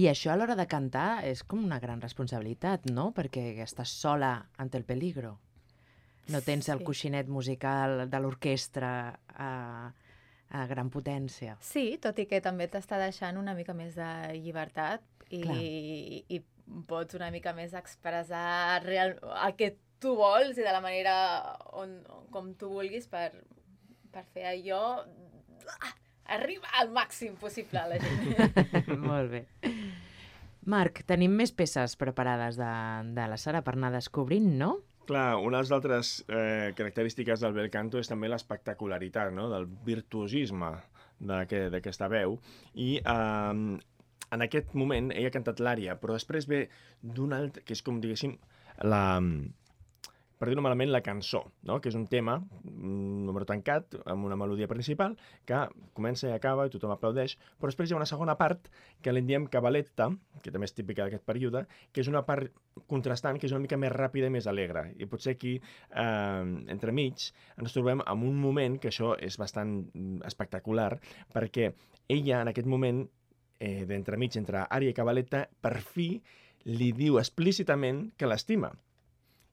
I 0.00 0.08
això 0.08 0.32
a 0.32 0.40
l'hora 0.40 0.56
de 0.56 0.66
cantar 0.68 1.24
és 1.28 1.44
com 1.44 1.60
una 1.64 1.80
gran 1.84 2.00
responsabilitat, 2.00 2.88
no? 2.96 3.10
Perquè 3.16 3.50
estàs 3.64 3.92
sola 3.92 4.38
ante 4.56 4.80
el 4.80 4.88
peligro. 4.88 5.36
No 6.32 6.40
tens 6.42 6.68
el 6.68 6.80
Sí. 6.80 6.84
coixinet 6.84 7.28
musical 7.28 8.08
de 8.10 8.20
l'orquestra 8.20 8.90
a, 9.36 9.50
a 10.50 10.66
gran 10.66 10.90
potència. 10.90 11.56
Sí, 11.60 11.98
tot 12.02 12.18
i 12.18 12.26
que 12.26 12.40
també 12.42 12.66
t'està 12.68 12.98
deixant 12.98 13.38
una 13.38 13.54
mica 13.54 13.74
més 13.74 13.94
de 13.94 14.08
llibertat 14.34 15.02
i, 15.30 15.42
i, 15.42 16.24
i 16.36 16.40
pots 16.88 17.14
una 17.14 17.30
mica 17.30 17.52
més 17.54 17.74
expressar 17.78 18.82
real, 18.82 19.14
el 19.22 19.54
que 19.58 19.76
tu 20.02 20.16
vols 20.18 20.58
i 20.58 20.64
de 20.66 20.72
la 20.74 20.80
manera 20.82 21.14
on, 21.78 22.00
com 22.34 22.50
tu 22.58 22.68
vulguis 22.74 23.06
per, 23.08 23.30
per 24.12 24.24
fer 24.34 24.48
allò 24.50 24.82
ah, 25.06 25.92
arribar 26.36 26.74
al 26.82 26.90
màxim 26.90 27.36
possible 27.40 27.78
a 27.80 27.86
la 27.94 28.00
gent. 28.02 28.98
Molt 29.08 29.30
bé. 29.30 29.44
Marc, 30.66 31.04
tenim 31.06 31.30
més 31.38 31.52
peces 31.54 31.94
preparades 31.96 32.58
de, 32.58 32.70
de 33.14 33.26
la 33.30 33.38
Sara 33.38 33.62
per 33.62 33.76
anar 33.78 33.92
descobrint, 33.94 34.48
no? 34.58 34.72
Clar, 35.06 35.36
una 35.38 35.58
de 35.58 35.62
les 35.62 35.70
altres 35.72 36.08
eh, 36.28 36.72
característiques 36.76 37.40
del 37.40 37.52
bel 37.54 37.68
canto 37.70 38.00
és 38.02 38.08
també 38.10 38.26
l'espectacularitat, 38.28 39.30
no? 39.34 39.48
del 39.52 39.68
virtuosisme 39.86 40.72
d'aquest- 41.20 41.70
d'aquesta 41.74 42.08
veu. 42.10 42.38
I 42.74 42.96
eh, 42.98 43.78
en 44.36 44.42
aquest 44.48 44.74
moment 44.74 45.12
ella 45.14 45.30
ha 45.30 45.36
cantat 45.36 45.62
l'ària, 45.62 45.94
però 46.00 46.16
després 46.18 46.48
ve 46.50 46.64
d'un 47.02 47.32
altre, 47.36 47.62
que 47.62 47.76
és 47.78 47.82
com, 47.86 48.00
diguéssim, 48.02 48.34
la, 48.82 49.04
per 50.38 50.48
dir-ho 50.50 50.62
malament, 50.64 50.90
la 50.92 51.02
cançó, 51.04 51.42
no? 51.68 51.78
que 51.80 51.88
és 51.90 51.96
un 51.98 52.06
tema, 52.10 52.36
un 52.66 53.24
número 53.26 53.46
tancat, 53.48 53.96
amb 54.04 54.26
una 54.28 54.36
melodia 54.38 54.68
principal, 54.68 55.16
que 55.48 55.62
comença 55.96 56.28
i 56.28 56.34
acaba 56.34 56.66
i 56.66 56.72
tothom 56.72 56.92
aplaudeix, 56.94 57.36
però 57.56 57.70
després 57.70 57.90
hi 57.90 57.96
ha 57.96 58.00
una 58.00 58.08
segona 58.08 58.36
part 58.38 58.70
que 59.02 59.14
li 59.14 59.24
diem 59.26 59.48
cabaletta, 59.52 60.10
que 60.44 60.52
també 60.52 60.68
és 60.68 60.76
típica 60.76 61.06
d'aquest 61.06 61.24
període, 61.28 61.64
que 61.92 62.04
és 62.04 62.12
una 62.12 62.24
part 62.28 62.52
contrastant, 62.90 63.40
que 63.40 63.48
és 63.48 63.56
una 63.56 63.64
mica 63.64 63.80
més 63.80 63.94
ràpida 63.94 64.28
i 64.28 64.34
més 64.34 64.48
alegre. 64.50 64.90
I 65.00 65.08
potser 65.10 65.36
aquí, 65.36 65.56
eh, 65.56 66.46
entremig, 66.72 67.30
ens 67.56 67.76
trobem 67.76 68.04
en 68.04 68.24
un 68.28 68.40
moment 68.40 68.80
que 68.82 68.92
això 68.92 69.14
és 69.16 69.38
bastant 69.40 69.78
mm, 69.86 70.24
espectacular, 70.28 70.92
perquè 71.32 71.72
ella, 72.08 72.42
en 72.42 72.52
aquest 72.52 72.68
moment, 72.68 73.06
eh, 73.58 73.84
d'entremig 73.88 74.36
entre 74.36 74.66
ària 74.68 74.92
i 74.92 74.96
cabaletta, 74.96 75.46
per 75.60 75.78
fi 75.80 76.10
li 76.66 76.90
diu 76.92 77.20
explícitament 77.20 78.10
que 78.18 78.28
l'estima. 78.28 78.72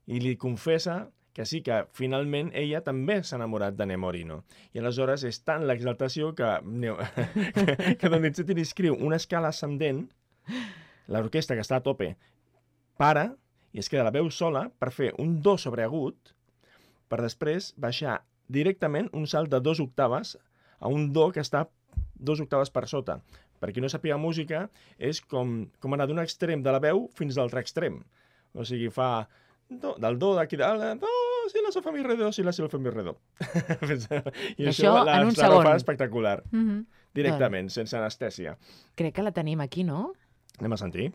I 0.06 0.20
li 0.20 0.34
confessa 0.36 1.04
que 1.34 1.44
sí, 1.50 1.60
que 1.66 1.80
finalment 1.92 2.52
ella 2.54 2.80
també 2.86 3.16
s'ha 3.22 3.36
enamorat 3.40 3.74
de 3.74 3.88
Nemorino. 3.90 4.44
I 4.72 4.78
aleshores 4.78 5.24
és 5.26 5.40
tant 5.42 5.64
l'exaltació 5.66 6.30
que, 6.38 6.50
que, 7.56 7.96
que 7.98 8.10
Donizetti 8.12 8.54
li 8.54 8.62
escriu 8.62 8.94
una 8.94 9.18
escala 9.18 9.50
ascendent, 9.50 10.04
l'orquestra 11.10 11.56
que 11.58 11.64
està 11.64 11.80
a 11.80 11.84
tope 11.84 12.14
para 12.96 13.32
i 13.74 13.82
es 13.82 13.90
queda 13.90 14.06
la 14.06 14.14
veu 14.14 14.30
sola 14.30 14.68
per 14.78 14.92
fer 14.94 15.10
un 15.20 15.40
do 15.42 15.56
sobreagut 15.58 16.32
per 17.10 17.18
després 17.20 17.72
baixar 17.80 18.20
directament 18.48 19.10
un 19.12 19.26
salt 19.26 19.50
de 19.50 19.60
dos 19.60 19.80
octaves 19.82 20.36
a 20.78 20.90
un 20.90 21.10
do 21.12 21.30
que 21.34 21.42
està 21.42 21.66
dos 22.14 22.40
octaves 22.40 22.70
per 22.70 22.86
sota. 22.88 23.18
Per 23.60 23.72
qui 23.72 23.82
no 23.82 23.88
sàpiga 23.88 24.16
música, 24.20 24.68
és 24.98 25.20
com, 25.20 25.64
com 25.80 25.94
anar 25.94 26.06
d'un 26.08 26.20
extrem 26.20 26.62
de 26.62 26.72
la 26.74 26.80
veu 26.82 27.06
fins 27.16 27.36
a 27.36 27.40
l'altre 27.40 27.62
extrem. 27.64 28.00
O 28.54 28.64
sigui, 28.68 28.90
fa 28.92 29.26
do, 29.80 29.94
del 29.98 30.18
do 30.18 30.34
d'aquí 30.34 30.56
dalt, 30.56 31.00
do, 31.00 31.08
si 31.50 31.62
la 31.64 31.70
sol 31.72 31.82
fa 31.82 31.92
mi 31.92 32.02
re, 32.02 32.16
do, 32.16 32.30
si 32.32 32.42
la 32.42 32.52
sol 32.52 32.68
fa 32.70 32.78
mi 32.78 32.90
re, 32.90 33.02
do. 33.02 33.16
I 34.58 34.68
Això 34.70 34.92
la, 35.04 35.18
en 35.20 35.28
un 35.28 35.34
la 35.34 35.40
segon. 35.48 35.64
fa 35.66 35.76
espectacular, 35.76 36.42
Mm 36.50 36.64
-hmm. 36.68 36.84
directament, 37.14 37.68
sense 37.70 37.96
anestèsia. 37.96 38.56
Crec 38.94 39.14
que 39.14 39.22
la 39.22 39.32
tenim 39.32 39.60
aquí, 39.60 39.84
no? 39.84 40.12
Anem 40.58 40.72
a 40.72 40.76
sentir? 40.76 41.12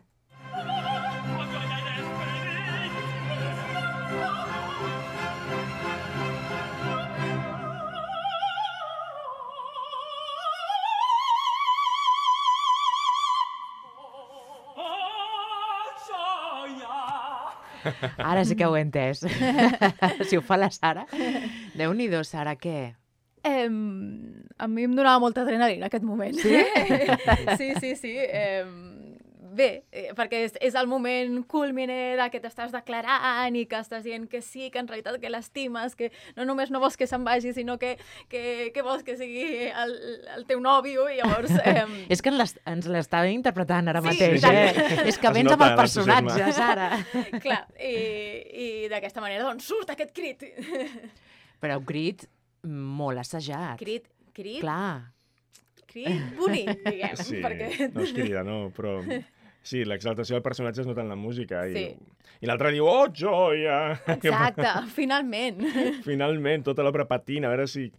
Ara 18.30 18.44
sí 18.46 18.54
que 18.54 18.66
ho 18.68 18.76
he 18.78 18.84
entès. 18.84 19.24
si 20.28 20.38
ho 20.38 20.42
fa 20.46 20.58
la 20.60 20.70
Sara. 20.70 21.06
Déu-n'hi-do, 21.74 22.22
Sara, 22.26 22.54
què? 22.60 22.92
Eh, 23.42 23.66
a 23.66 24.68
mi 24.68 24.84
em 24.86 24.94
donava 24.94 25.18
molta 25.22 25.42
adrenalina 25.42 25.88
aquest 25.88 26.04
moment. 26.06 26.36
Sí? 26.38 26.60
sí, 27.58 27.72
sí, 27.80 27.94
sí. 27.98 28.14
Eh, 28.14 29.09
bé, 29.50 29.84
eh, 29.90 30.12
perquè 30.14 30.44
és, 30.46 30.52
és 30.62 30.76
el 30.78 30.86
moment 30.86 31.40
culmine 31.50 31.94
de 32.18 32.26
que 32.30 32.38
t'estàs 32.42 32.70
declarant 32.70 33.56
i 33.58 33.64
que 33.66 33.80
estàs 33.82 34.04
dient 34.06 34.28
que 34.30 34.38
sí, 34.46 34.68
que 34.70 34.78
en 34.78 34.86
realitat 34.86 35.16
que 35.22 35.30
l'estimes, 35.32 35.96
que 35.98 36.12
no 36.36 36.44
només 36.46 36.70
no 36.70 36.78
vols 36.82 36.94
que 37.00 37.08
se'n 37.10 37.24
vagi, 37.26 37.50
sinó 37.56 37.74
que, 37.80 37.96
que, 38.30 38.70
que 38.74 38.84
vols 38.86 39.02
que 39.06 39.16
sigui 39.18 39.66
el, 39.70 39.94
el 40.36 40.46
teu 40.46 40.62
nòvio, 40.62 41.08
i 41.10 41.18
llavors... 41.20 41.50
Eh, 41.70 41.82
És 42.10 42.22
que 42.22 42.30
ens 42.32 42.86
l'estava 42.90 43.28
interpretant 43.30 43.90
ara 43.90 44.00
Sí, 44.02 44.08
mateix, 44.08 44.40
tant. 44.42 44.56
eh? 44.56 45.08
És 45.10 45.18
que 45.20 45.30
vens 45.34 45.52
amb 45.52 45.62
el 45.66 45.74
personatge. 45.78 46.52
Sara. 46.56 46.88
clar, 47.44 47.64
i, 47.78 47.94
i 48.50 48.68
d'aquesta 48.90 49.20
manera, 49.22 49.44
doncs, 49.48 49.66
surt 49.68 49.90
aquest 49.92 50.14
crit. 50.16 50.46
Però 51.60 51.76
un 51.80 51.84
crit 51.88 52.24
molt 52.64 53.20
assajat. 53.22 53.76
Crit, 53.82 54.06
crit, 54.36 54.60
Clar. 54.62 55.10
crit 55.90 56.34
bonic, 56.38 56.70
diguem, 56.86 57.16
Sí, 57.18 57.40
perquè... 57.42 57.90
no 57.94 58.06
es 58.06 58.12
crida, 58.16 58.42
no, 58.46 58.58
però... 58.76 58.98
Sí, 59.62 59.84
l'exaltació 59.84 60.36
del 60.38 60.42
personatge 60.42 60.80
es 60.80 60.86
nota 60.88 61.02
en 61.02 61.08
la 61.12 61.16
música. 61.20 61.66
I, 61.68 61.74
Sí. 61.74 62.16
i 62.40 62.46
l'altre 62.48 62.70
diu, 62.72 62.86
oh, 62.88 63.08
joia! 63.12 64.00
Exacte, 64.16 64.68
finalment. 64.98 65.60
Finalment, 66.08 66.64
tota 66.64 66.82
l'obra 66.82 67.04
patina, 67.08 67.48
a 67.48 67.54
veure 67.54 67.66
si 67.68 67.90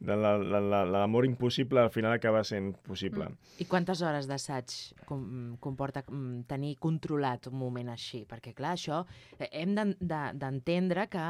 de 0.00 0.14
la- 0.16 0.38
la- 0.40 0.62
la- 0.64 0.86
l'amor 0.88 1.26
impossible 1.26 1.78
al 1.82 1.90
final 1.92 2.14
acaba 2.16 2.40
sent 2.42 2.70
possible. 2.88 3.26
Mm. 3.28 3.36
I 3.60 3.66
quantes 3.68 4.00
hores 4.00 4.24
d'assaig 4.26 4.72
com, 5.04 5.58
comporta 5.60 6.00
mm, 6.08 6.46
tenir 6.48 6.78
controlat 6.80 7.50
un 7.52 7.58
moment 7.60 7.90
així? 7.92 8.22
Perquè, 8.24 8.54
clar, 8.56 8.72
això 8.78 9.02
eh, 9.38 9.50
hem 9.52 9.74
d'en- 9.76 9.96
de- 10.00 10.32
d'entendre 10.40 11.04
que 11.12 11.26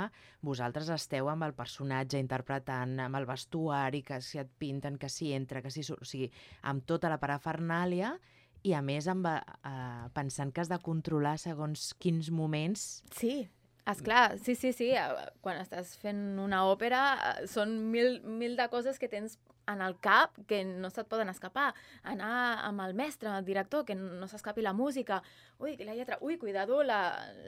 vosaltres 0.46 0.88
esteu 0.94 1.28
amb 1.28 1.42
el 1.48 1.52
personatge 1.58 2.20
interpretant, 2.22 2.94
amb 3.00 3.16
el 3.18 3.26
vestuari, 3.26 4.04
que 4.06 4.20
si 4.22 4.38
et 4.38 4.46
pinten, 4.56 4.98
que 5.02 5.08
si 5.10 5.32
entra, 5.34 5.60
que 5.62 5.70
si 5.74 5.82
surt... 5.82 6.02
O 6.02 6.04
sigui, 6.06 6.30
amb 6.62 6.86
tota 6.86 7.10
la 7.10 7.18
parafernàlia 7.18 8.14
i, 8.62 8.74
a 8.76 8.82
més, 8.84 9.08
amb, 9.10 9.26
eh, 9.26 10.08
pensant 10.16 10.52
que 10.52 10.62
has 10.62 10.70
de 10.70 10.80
controlar 10.84 11.36
segons 11.40 11.90
quins 12.02 12.30
moments... 12.34 13.02
Sí, 13.16 13.48
esclar, 13.86 14.38
sí, 14.38 14.54
sí, 14.54 14.72
sí. 14.72 14.90
eh, 14.90 15.30
Quan 15.40 15.60
estàs 15.62 15.96
fent 16.00 16.38
una 16.38 16.64
òpera 16.68 17.00
eh, 17.40 17.46
són 17.50 17.76
mil, 17.90 18.20
mil 18.22 18.56
de 18.56 18.68
coses 18.68 18.98
que 18.98 19.08
tens 19.08 19.38
en 19.70 19.80
el 19.84 19.94
cap 20.02 20.34
que 20.50 20.64
no 20.64 20.88
se't 20.90 21.06
poden 21.06 21.28
escapar. 21.30 21.68
Anar 22.02 22.64
amb 22.66 22.80
el 22.82 22.94
mestre, 22.98 23.28
el 23.30 23.44
director, 23.44 23.84
que 23.86 23.94
no 23.94 24.26
s'escapi 24.26 24.62
la 24.64 24.72
música. 24.72 25.20
Ui, 25.58 25.76
la 25.78 25.94
lletra, 25.94 26.18
ui, 26.20 26.38
cuidado, 26.38 26.82
la, 26.82 26.98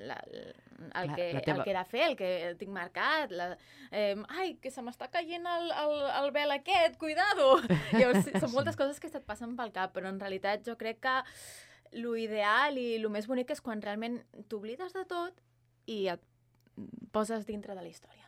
la, 0.06 0.20
el, 0.22 1.08
La- 1.08 1.14
que, 1.16 1.32
la 1.32 1.40
teva- 1.40 1.58
el 1.58 1.64
que 1.64 1.70
he 1.72 1.76
de 1.78 1.84
fer, 1.84 2.02
el 2.10 2.16
que 2.16 2.30
tinc 2.60 2.70
marcat. 2.70 3.32
La, 3.32 3.48
eh, 3.90 4.14
ai, 4.38 4.54
que 4.62 4.70
se 4.70 4.82
m'està 4.86 5.10
caient 5.10 5.46
el, 5.46 5.70
el, 5.82 5.96
el 6.22 6.30
vel 6.30 6.54
aquest, 6.54 6.96
cuidado! 7.00 7.56
Llavors, 7.98 8.30
són 8.38 8.52
moltes 8.54 8.76
coses 8.78 9.00
que 9.02 9.10
se't 9.10 9.26
passen 9.26 9.56
pel 9.58 9.72
cap, 9.74 9.90
però 9.96 10.08
en 10.12 10.20
realitat 10.22 10.62
jo 10.68 10.76
crec 10.78 11.00
que 11.02 11.16
lo 11.98 12.14
ideal 12.16 12.78
i 12.78 12.94
el 12.96 13.08
més 13.12 13.26
bonic 13.28 13.50
és 13.52 13.60
quan 13.60 13.82
realment 13.82 14.20
t'oblides 14.48 14.94
de 14.94 15.02
tot 15.10 15.34
i 15.86 16.06
et 16.08 16.22
poses 17.12 17.46
dintre 17.46 17.74
de 17.74 17.82
la 17.82 17.88
història. 17.88 18.18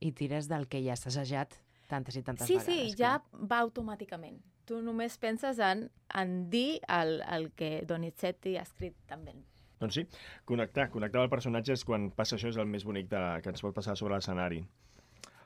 i 0.00 0.12
tires 0.16 0.46
del 0.48 0.66
que 0.66 0.78
ja 0.82 0.94
has 0.94 1.06
assajat 1.06 1.52
tantes 1.86 2.16
i 2.16 2.22
tantes 2.22 2.46
Sí, 2.48 2.54
vegades. 2.56 2.92
sí, 2.92 2.96
ja 2.96 3.18
va 3.34 3.58
automàticament. 3.60 4.38
Tu 4.64 4.78
només 4.80 5.18
penses 5.18 5.58
en, 5.58 5.90
en 6.14 6.48
dir 6.48 6.80
el, 6.88 7.20
el 7.28 7.50
que 7.52 7.82
Donizetti 7.84 8.56
ha 8.56 8.62
escrit 8.62 8.94
també. 9.06 9.34
Doncs 9.80 9.94
sí, 9.94 10.06
connectar, 10.46 10.88
connectar 10.90 11.20
amb 11.20 11.26
el 11.26 11.30
personatge 11.34 11.72
és 11.72 11.84
quan 11.84 12.10
passa 12.12 12.36
això, 12.36 12.48
és 12.48 12.56
el 12.56 12.64
més 12.66 12.84
bonic 12.84 13.10
de, 13.10 13.20
que 13.42 13.50
ens 13.52 13.60
pot 13.60 13.74
passar 13.74 13.94
sobre 13.96 14.14
l'escenari. 14.14 14.62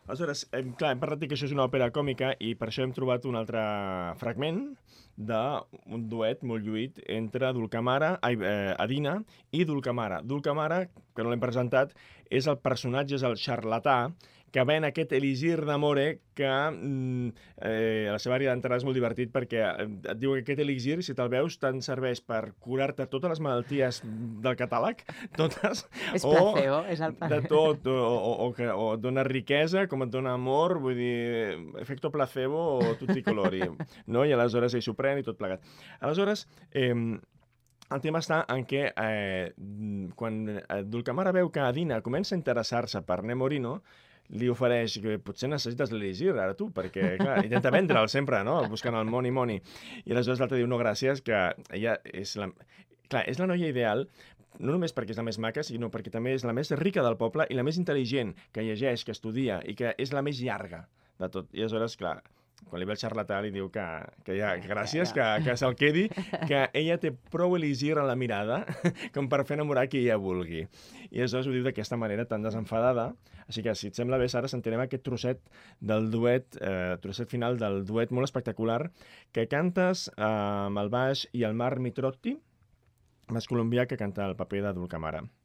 Aleshores, 0.05 0.43
hem, 0.53 0.75
clar, 0.77 0.91
hem 0.93 1.01
parlat 1.01 1.23
que 1.25 1.33
això 1.33 1.47
és 1.49 1.53
una 1.55 1.65
òpera 1.65 1.87
còmica 1.93 2.35
i 2.45 2.51
per 2.61 2.67
això 2.69 2.83
hem 2.85 2.91
trobat 2.93 3.25
un 3.25 3.39
altre 3.41 3.61
fragment 4.21 4.59
d'un 5.17 6.03
duet 6.11 6.43
molt 6.45 6.67
lluït 6.67 7.01
entre 7.15 7.55
Dulcamara, 7.57 8.11
ai, 8.21 8.37
eh, 8.37 8.75
Adina 8.85 9.15
i 9.57 9.65
Dulcamara. 9.65 10.21
Dulcamara, 10.21 10.83
que 11.17 11.25
no 11.25 11.33
l'hem 11.33 11.41
presentat, 11.41 11.95
és 12.29 12.45
el 12.53 12.59
personatge, 12.61 13.17
és 13.17 13.25
el 13.25 13.39
xarlatà, 13.41 13.97
que 14.55 14.63
ven 14.63 14.85
aquest 14.87 15.11
elisir 15.17 15.65
d'amore 15.67 16.21
que 16.39 16.47
mm, 16.47 17.31
eh, 17.59 18.07
a 18.07 18.13
la 18.15 18.21
seva 18.23 18.37
àrea 18.37 18.53
d'entrada 18.53 18.79
és 18.79 18.85
molt 18.87 18.95
divertit 18.95 19.33
perquè 19.35 19.65
eh, 19.67 19.87
et 20.13 20.21
diu 20.21 20.37
que 20.37 20.45
aquest 20.45 20.63
elisir, 20.63 21.01
si 21.03 21.17
te'l 21.19 21.33
veus, 21.33 21.57
tant 21.59 21.81
serveix 21.83 22.23
per 22.23 22.53
curar-te 22.63 23.09
totes 23.11 23.35
les 23.35 23.43
malalties 23.43 23.99
del 24.05 24.55
catàleg, 24.61 25.03
totes, 25.41 25.83
És 26.15 26.23
o 26.23 26.31
placebo, 26.37 26.79
és 26.95 27.03
el 27.03 27.19
de 27.35 27.41
tot, 27.51 27.91
o, 27.91 27.99
o, 27.99 28.33
o, 28.47 28.49
que, 28.55 28.71
o 28.71 28.93
et 28.95 29.03
dona 29.03 29.27
riquesa, 29.27 29.89
com 29.91 30.07
et 30.07 30.15
dona 30.15 30.37
amor, 30.39 30.79
vull 30.87 31.03
dir, 31.03 31.59
efecto 31.83 32.15
placebo 32.15 32.63
o 32.79 32.95
tutti 33.01 33.27
colori, 33.27 33.65
no? 34.15 34.23
I 34.23 34.39
aleshores 34.39 34.79
ell 34.79 34.87
s'ho 34.87 34.95
pren 34.95 35.19
i 35.19 35.27
tot 35.27 35.41
plegat. 35.41 35.67
Aleshores, 35.99 36.47
eh, 36.71 36.95
el 36.95 38.07
tema 38.07 38.23
està 38.23 38.45
en 38.55 38.63
què 38.71 38.87
eh, 38.95 39.51
quan 40.15 40.41
eh, 40.55 40.83
Dulcamara 40.87 41.35
veu 41.35 41.51
que 41.51 41.67
Adina 41.67 42.05
comença 42.07 42.37
a 42.37 42.39
interessar-se 42.39 43.03
per 43.03 43.25
Nemorino, 43.27 43.81
li 44.33 44.49
ofereix 44.49 44.99
que 45.05 45.19
potser 45.23 45.51
necessites 45.53 45.93
l'elegir 45.93 46.33
ara 46.33 46.55
tu, 46.59 46.71
perquè, 46.75 47.15
clar, 47.21 47.39
intenta 47.45 47.73
vendre'l 47.75 48.09
sempre, 48.09 48.41
no?, 48.47 48.57
buscant 48.73 48.97
el 48.99 49.11
money 49.11 49.35
money. 49.35 49.61
I 50.05 50.15
aleshores 50.15 50.41
l'altre 50.41 50.61
diu, 50.61 50.69
no, 50.71 50.81
gràcies, 50.81 51.23
que 51.25 51.51
ella 51.71 51.99
és 52.13 52.37
la... 52.41 52.51
Clar, 53.13 53.27
és 53.29 53.39
la 53.39 53.47
noia 53.51 53.69
ideal, 53.69 54.07
no 54.59 54.73
només 54.73 54.95
perquè 54.97 55.13
és 55.13 55.21
la 55.21 55.27
més 55.27 55.39
maca, 55.43 55.63
sinó 55.67 55.91
perquè 55.93 56.13
també 56.15 56.33
és 56.35 56.47
la 56.47 56.55
més 56.57 56.73
rica 56.81 57.05
del 57.05 57.19
poble 57.21 57.47
i 57.51 57.59
la 57.59 57.65
més 57.67 57.79
intel·ligent, 57.81 58.33
que 58.55 58.65
llegeix, 58.65 59.05
que 59.05 59.13
estudia 59.13 59.61
i 59.69 59.77
que 59.79 59.93
és 60.01 60.15
la 60.17 60.23
més 60.25 60.41
llarga 60.41 60.87
de 61.21 61.29
tot. 61.29 61.51
I 61.53 61.67
aleshores, 61.67 61.99
clar, 62.01 62.23
quan 62.69 62.81
li 62.81 62.89
ve 62.89 62.95
el 62.97 63.01
xarlatà 63.01 63.41
li 63.45 63.53
diu 63.55 63.69
que, 63.73 63.85
que 64.27 64.37
ja, 64.39 64.55
gràcies, 64.63 65.13
que, 65.17 65.25
que 65.45 65.57
se'l 65.61 65.77
quedi, 65.79 66.07
que 66.51 66.65
ella 66.73 66.97
té 67.03 67.13
prou 67.33 67.57
elisir 67.59 67.95
a 67.99 68.07
la 68.07 68.17
mirada 68.19 68.63
com 69.15 69.29
per 69.33 69.45
fer 69.49 69.59
enamorar 69.59 69.87
qui 69.93 70.03
ella 70.05 70.19
vulgui. 70.21 70.65
I 71.11 71.23
aleshores 71.23 71.51
ho 71.51 71.55
diu 71.55 71.67
d'aquesta 71.67 71.99
manera 72.01 72.27
tan 72.31 72.47
desenfadada. 72.47 73.13
Així 73.45 73.63
que, 73.63 73.75
si 73.77 73.91
et 73.91 73.99
sembla 73.99 74.19
bé, 74.21 74.31
Sara, 74.33 74.49
sentirem 74.49 74.81
aquest 74.85 75.05
trosset 75.05 75.43
del 75.85 76.09
duet, 76.11 76.57
eh, 76.65 76.97
trosset 77.05 77.31
final 77.31 77.61
del 77.61 77.83
duet 77.85 78.15
molt 78.15 78.31
espectacular, 78.31 78.81
que 79.37 79.47
cantes 79.53 80.09
eh, 80.17 80.25
amb 80.25 80.81
el 80.81 80.91
baix 80.93 81.29
i 81.37 81.45
el 81.45 81.57
Mar 81.59 81.75
Mitrotti, 81.85 82.39
més 83.33 83.49
colombià 83.49 83.89
que 83.89 84.01
canta 84.01 84.25
el 84.29 84.37
paper 84.41 84.65
de 84.65 84.77
Dulcamara. 84.77 85.23
Riconcella, 85.23 85.44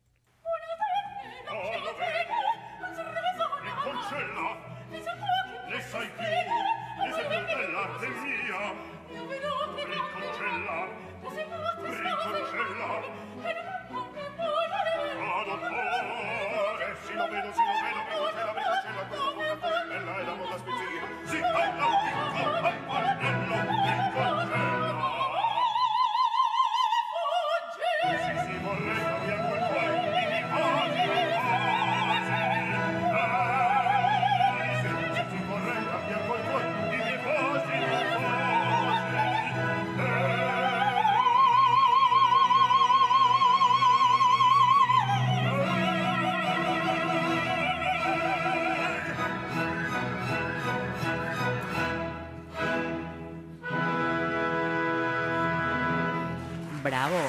Bravo! 56.99 57.19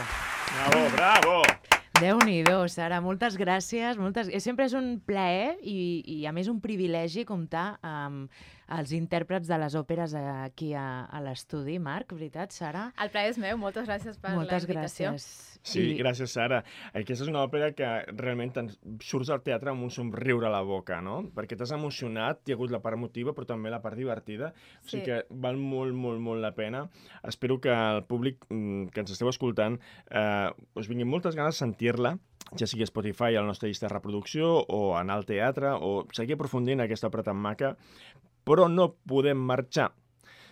Bravo, 0.51 0.91
bravo! 0.97 1.43
Déu-n'hi-do, 2.01 2.65
Sara, 2.67 2.97
moltes 3.01 3.37
gràcies. 3.39 4.01
Moltes... 4.03 4.27
eh, 4.27 4.41
Sempre 4.43 4.67
és 4.67 4.73
un 4.75 4.97
plaer 5.07 5.61
i, 5.63 6.03
i, 6.11 6.17
a 6.27 6.33
més, 6.35 6.49
un 6.51 6.59
privilegi 6.59 7.23
comptar 7.29 7.77
amb 7.87 8.35
els 8.75 8.91
intèrprets 8.97 9.47
de 9.47 9.59
les 9.63 9.77
òperes 9.79 10.17
aquí 10.19 10.73
a, 10.75 11.05
a 11.07 11.23
l'estudi. 11.23 11.79
Marc, 11.79 12.11
veritat, 12.19 12.51
Sara? 12.51 12.89
El 12.99 13.15
plaer 13.15 13.31
és 13.31 13.39
meu, 13.39 13.61
moltes 13.63 13.87
gràcies 13.87 14.19
per 14.19 14.35
moltes 14.35 14.67
la 14.67 14.73
invitació. 14.73 15.13
gràcies. 15.15 15.60
Sí, 15.63 15.83
I... 15.93 15.97
gràcies, 15.99 16.33
Sara. 16.33 16.63
Aquesta 16.97 17.25
és 17.27 17.31
una 17.31 17.43
òpera 17.45 17.71
que 17.77 17.89
realment 18.17 18.55
surts 19.05 19.29
al 19.31 19.43
teatre 19.45 19.73
amb 19.73 19.85
un 19.85 19.91
somriure 19.93 20.49
a 20.49 20.53
la 20.53 20.63
boca, 20.65 21.01
no? 21.05 21.19
Perquè 21.37 21.59
t'has 21.59 21.75
emocionat, 21.77 22.41
hi 22.47 22.55
ha 22.55 22.57
hagut 22.57 22.73
la 22.73 22.81
part 22.81 22.97
emotiva, 22.97 23.35
però 23.37 23.47
també 23.47 23.73
la 23.73 23.83
part 23.85 23.99
divertida. 24.01 24.55
O 24.85 24.89
sigui 24.89 25.05
Sí. 25.05 25.05
que 25.11 25.21
val 25.31 25.57
molt, 25.61 25.95
molt, 25.95 26.21
molt 26.21 26.41
la 26.41 26.55
pena. 26.55 26.89
Espero 27.23 27.61
que 27.61 27.71
el 27.71 28.05
públic 28.05 28.45
mm, 28.49 28.89
que 28.95 29.01
ens 29.01 29.13
esteu 29.13 29.29
escoltant 29.29 29.79
eh, 30.11 30.51
us 30.75 30.89
vinguin 30.89 31.09
moltes 31.09 31.37
ganes 31.37 31.55
de 31.55 31.65
sentir-la, 31.65 32.19
ja 32.57 32.67
sigui 32.67 32.83
a 32.83 32.89
Spotify, 32.91 33.37
a 33.37 33.43
la 33.45 33.47
nostra 33.53 33.69
llista 33.69 33.87
de 33.87 33.95
reproducció, 33.95 34.65
o 34.69 34.97
anar 34.97 35.17
al 35.21 35.27
teatre, 35.29 35.77
o 35.77 36.07
seguir 36.13 36.35
aprofundint 36.35 36.81
en 36.81 36.87
aquesta 36.87 37.09
òpera 37.09 37.23
tan 37.31 37.37
maca, 37.37 37.77
però 38.45 38.69
no 38.69 38.95
podem 39.07 39.39
marxar 39.39 39.93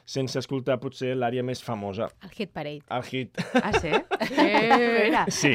sense 0.08 0.38
escoltar 0.40 0.78
potser 0.80 1.10
l'àrea 1.18 1.42
més 1.44 1.60
famosa, 1.62 2.06
El 2.24 2.30
Hit 2.32 2.50
Parade. 2.54 2.80
el 2.96 3.02
hit. 3.10 3.40
Ah, 3.60 3.72
sí? 3.76 3.90
Eh, 4.38 5.04
mira. 5.04 5.24
Sí, 5.32 5.50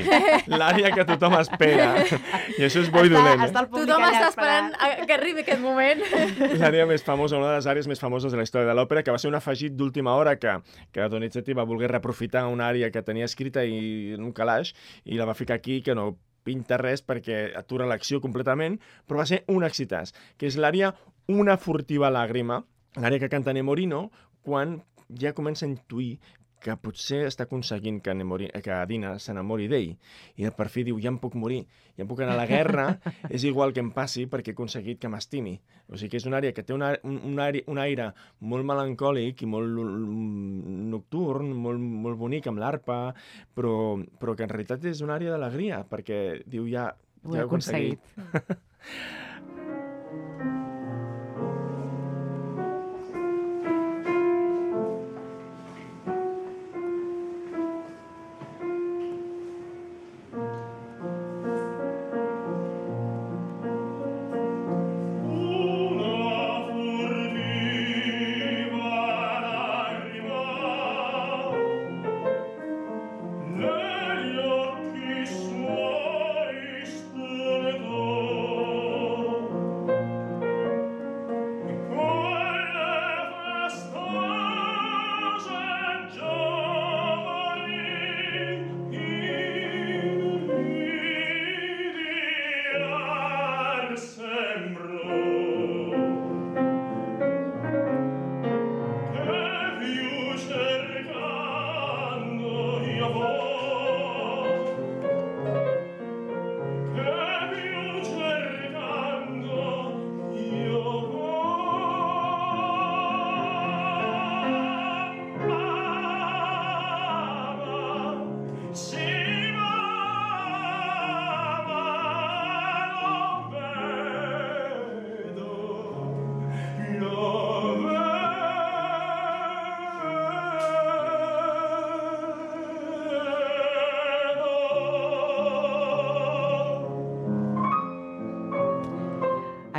l'àrea 0.50 0.92
que 0.96 1.04
tothom 1.06 1.34
espera. 1.40 1.88
I 2.58 2.64
això 2.68 2.82
és 2.84 2.90
bo 2.94 3.02
i 3.04 3.10
Està, 3.10 3.16
dolent, 3.18 3.42
està 3.48 3.60
eh? 3.60 3.64
el 3.64 3.70
públic 3.72 3.90
Tothom 3.90 4.06
està 4.08 4.28
esperant 4.30 4.70
a- 4.78 5.06
que 5.08 5.14
arribi 5.16 5.42
aquest 5.44 5.62
moment. 5.62 6.04
L'àrea 6.62 6.86
més 6.90 7.04
famosa, 7.06 7.38
una 7.38 7.50
de 7.52 7.56
les 7.60 7.68
àrees 7.70 7.88
més 7.90 8.00
famoses 8.02 8.32
de 8.34 8.38
la 8.40 8.46
història 8.46 8.70
de 8.70 8.76
l'òpera, 8.78 9.04
que 9.04 9.12
va 9.14 9.20
ser 9.22 9.30
un 9.32 9.36
afegit 9.40 9.74
d'última 9.78 10.14
hora 10.20 10.36
que, 10.40 10.54
que 10.94 11.08
Donizetti 11.10 11.54
va 11.58 11.66
voler 11.70 11.90
reaprofitar 11.92 12.46
una 12.52 12.68
àrea 12.70 12.92
que 12.94 13.02
tenia 13.06 13.26
escrita 13.30 13.64
i 13.66 14.14
en 14.18 14.24
un 14.24 14.34
calaix 14.38 14.74
i 15.06 15.18
la 15.20 15.26
va 15.30 15.34
ficar 15.38 15.58
aquí, 15.58 15.82
que 15.82 15.96
no 15.98 16.12
pinta 16.44 16.78
res 16.78 17.02
perquè 17.06 17.54
atura 17.56 17.86
l'acció 17.88 18.20
completament, 18.22 18.78
però 19.08 19.22
va 19.24 19.26
ser 19.30 19.44
un 19.48 19.64
excitàs, 19.64 20.14
que 20.38 20.48
és 20.50 20.58
l'àrea 20.60 20.94
Una 21.32 21.56
furtiva 21.56 22.10
làgrima, 22.12 22.58
l'àrea 23.00 23.20
que 23.22 23.30
canta 23.32 23.54
Nemorino, 23.56 24.10
quan 24.46 24.82
ja 25.20 25.34
comença 25.38 25.66
a 25.66 25.72
intuir 25.72 26.18
que 26.64 26.76
potser 26.80 27.24
està 27.28 27.46
aconseguint 27.46 28.00
que, 28.04 28.14
Nemori, 28.16 28.48
que 28.64 28.72
Adina 28.74 29.14
s'enamori 29.20 29.68
d'ell. 29.72 29.92
I 30.40 30.50
per 30.56 30.70
fi 30.72 30.86
diu, 30.88 31.00
ja 31.04 31.12
em 31.12 31.20
puc 31.22 31.36
morir, 31.40 31.64
ja 31.98 32.06
em 32.06 32.10
puc 32.10 32.24
anar 32.24 32.38
a 32.38 32.40
la 32.40 32.48
guerra, 32.50 32.86
és 33.36 33.44
igual 33.50 33.76
que 33.76 33.84
em 33.84 33.92
passi 33.96 34.26
perquè 34.32 34.54
he 34.54 34.58
aconseguit 34.58 35.02
que 35.02 35.12
m'estimi. 35.12 35.58
O 35.92 36.00
sigui 36.00 36.14
que 36.14 36.22
és 36.22 36.28
una 36.30 36.40
àrea 36.40 36.56
que 36.56 36.64
té 36.64 36.76
una, 36.76 36.94
un, 37.04 37.20
un, 37.34 37.40
aire, 37.44 37.66
un 37.72 37.82
aire 37.84 38.10
molt 38.54 38.68
melancòlic 38.70 39.44
i 39.44 39.50
molt 39.50 39.80
nocturn, 40.96 41.52
molt, 41.68 41.84
molt 42.08 42.20
bonic 42.22 42.48
amb 42.52 42.64
l'arpa, 42.64 43.00
però, 43.56 43.76
però 44.22 44.38
que 44.38 44.48
en 44.48 44.54
realitat 44.56 44.88
és 44.94 45.04
una 45.06 45.20
àrea 45.20 45.36
d'alegria, 45.36 45.84
perquè 45.90 46.22
diu, 46.48 46.70
ja, 46.72 46.94
Ho 47.24 47.36
ja 47.36 47.44
he 47.44 47.48
aconseguit. 47.48 48.16
Una 48.20 49.82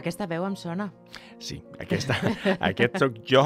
Aquesta 0.05 0.27
veu 0.29 0.43
em 0.45 0.53
sona. 0.61 0.91
Sí, 1.41 1.55
aquesta, 1.81 2.13
aquest 2.69 2.99
sóc 3.01 3.15
jo 3.25 3.45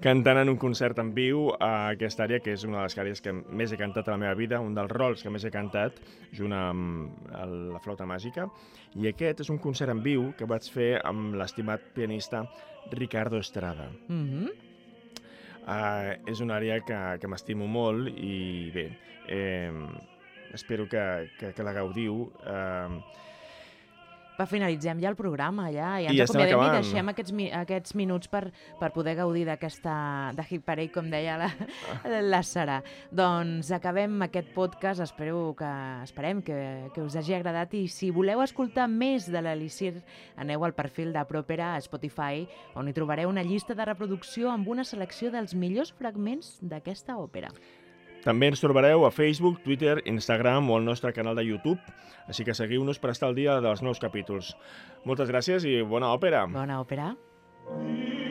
cantant 0.00 0.38
en 0.40 0.48
un 0.48 0.56
concert 0.56 0.96
en 1.02 1.10
viu 1.12 1.50
a 1.60 1.90
aquesta 1.90 2.24
àrea, 2.24 2.40
que 2.40 2.54
és 2.56 2.64
una 2.64 2.78
de 2.78 2.84
les 2.86 2.96
àrees 3.02 3.20
que 3.20 3.34
més 3.36 3.74
he 3.74 3.76
cantat 3.76 4.08
a 4.08 4.14
la 4.14 4.22
meva 4.22 4.38
vida, 4.38 4.62
un 4.64 4.72
dels 4.72 4.88
rols 4.94 5.20
que 5.20 5.28
més 5.34 5.44
he 5.44 5.52
cantat, 5.52 6.00
junt 6.38 6.56
amb 6.56 7.28
la 7.74 7.82
flauta 7.84 8.08
màgica. 8.08 8.48
I 8.96 9.10
aquest 9.12 9.44
és 9.44 9.52
un 9.52 9.60
concert 9.60 9.92
en 9.92 10.00
viu 10.00 10.30
que 10.38 10.48
vaig 10.48 10.70
fer 10.72 10.94
amb 11.04 11.36
l'estimat 11.36 11.84
pianista 11.92 12.46
Ricardo 12.96 13.44
Estrada. 13.44 13.90
Mm 14.08 14.24
-hmm. 14.24 14.50
Uh, 15.68 16.16
és 16.24 16.40
una 16.40 16.56
àrea 16.56 16.80
que, 16.80 17.18
que 17.20 17.28
m'estimo 17.28 17.66
molt 17.66 18.08
i 18.08 18.70
bé, 18.72 18.88
eh, 19.28 19.70
espero 20.54 20.88
que, 20.88 21.28
que, 21.38 21.52
que 21.52 21.62
la 21.62 21.74
gaudiu. 21.74 22.32
Uh, 22.40 23.02
Va, 24.38 24.46
finalitzem 24.46 25.00
ja 25.02 25.10
el 25.10 25.16
programa, 25.18 25.64
ja, 25.74 25.96
i 25.98 26.06
ens 26.06 26.14
I 26.14 26.20
ja 26.20 26.26
acomiadem 26.28 26.60
i 26.62 26.68
deixem 26.76 27.08
aquests, 27.10 27.32
mi 27.34 27.48
aquests 27.50 27.94
minuts 27.98 28.30
per, 28.30 28.44
per 28.78 28.92
poder 28.94 29.16
gaudir 29.18 29.42
d'aquesta 29.48 29.94
de 30.36 30.44
Hit 30.46 30.62
Parade, 30.66 30.92
com 30.94 31.08
deia 31.10 31.34
la, 31.40 31.48
Ah. 31.88 32.20
la 32.22 32.42
Sara. 32.46 32.76
Doncs 33.10 33.72
acabem 33.74 34.14
aquest 34.22 34.52
podcast, 34.54 35.02
espero 35.02 35.56
que, 35.58 35.70
esperem 36.04 36.42
que, 36.42 36.58
que 36.94 37.02
us 37.02 37.16
hagi 37.18 37.34
agradat 37.34 37.74
i 37.74 37.86
si 37.90 38.12
voleu 38.14 38.42
escoltar 38.44 38.86
més 38.88 39.26
de 39.26 39.42
l'Elisir, 39.42 39.96
aneu 40.36 40.62
al 40.64 40.76
perfil 40.78 41.12
de 41.12 41.24
Propera 41.26 41.74
a 41.74 41.82
Spotify, 41.82 42.46
on 42.78 42.86
hi 42.86 42.94
trobareu 42.94 43.32
una 43.32 43.42
llista 43.42 43.74
de 43.74 43.84
reproducció 43.90 44.52
amb 44.52 44.68
una 44.70 44.84
selecció 44.86 45.32
dels 45.34 45.54
millors 45.58 45.90
fragments 45.98 46.58
d'aquesta 46.62 47.18
òpera. 47.18 47.50
També 48.28 48.50
ens 48.52 48.60
trobareu 48.60 49.06
a 49.06 49.10
Facebook, 49.14 49.62
Twitter, 49.64 50.02
Instagram 50.04 50.68
o 50.68 50.76
al 50.76 50.84
nostre 50.84 51.14
canal 51.16 51.38
de 51.38 51.46
YouTube, 51.48 51.80
així 52.28 52.44
que 52.44 52.52
seguiu-nos 52.52 53.00
per 53.00 53.14
estar 53.14 53.30
al 53.30 53.38
dia 53.38 53.56
dels 53.64 53.80
nous 53.80 54.02
capítols. 54.04 54.52
Moltes 55.08 55.32
gràcies 55.32 55.64
i 55.64 55.78
bona 55.80 56.12
òpera! 56.12 56.44
Bona 56.52 56.82
òpera. 56.84 57.14
Non 57.72 58.27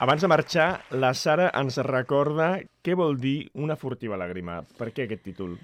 Abans 0.00 0.22
de 0.22 0.28
marxar, 0.32 0.80
la 0.96 1.10
Sara 1.12 1.50
ens 1.58 1.76
recorda 1.84 2.54
què 2.80 2.94
vol 2.96 3.18
dir 3.20 3.50
una 3.52 3.74
furtiva 3.76 4.16
làgrima. 4.16 4.62
Per 4.78 4.86
què 4.96 5.04
aquest 5.04 5.26
títol? 5.26 5.58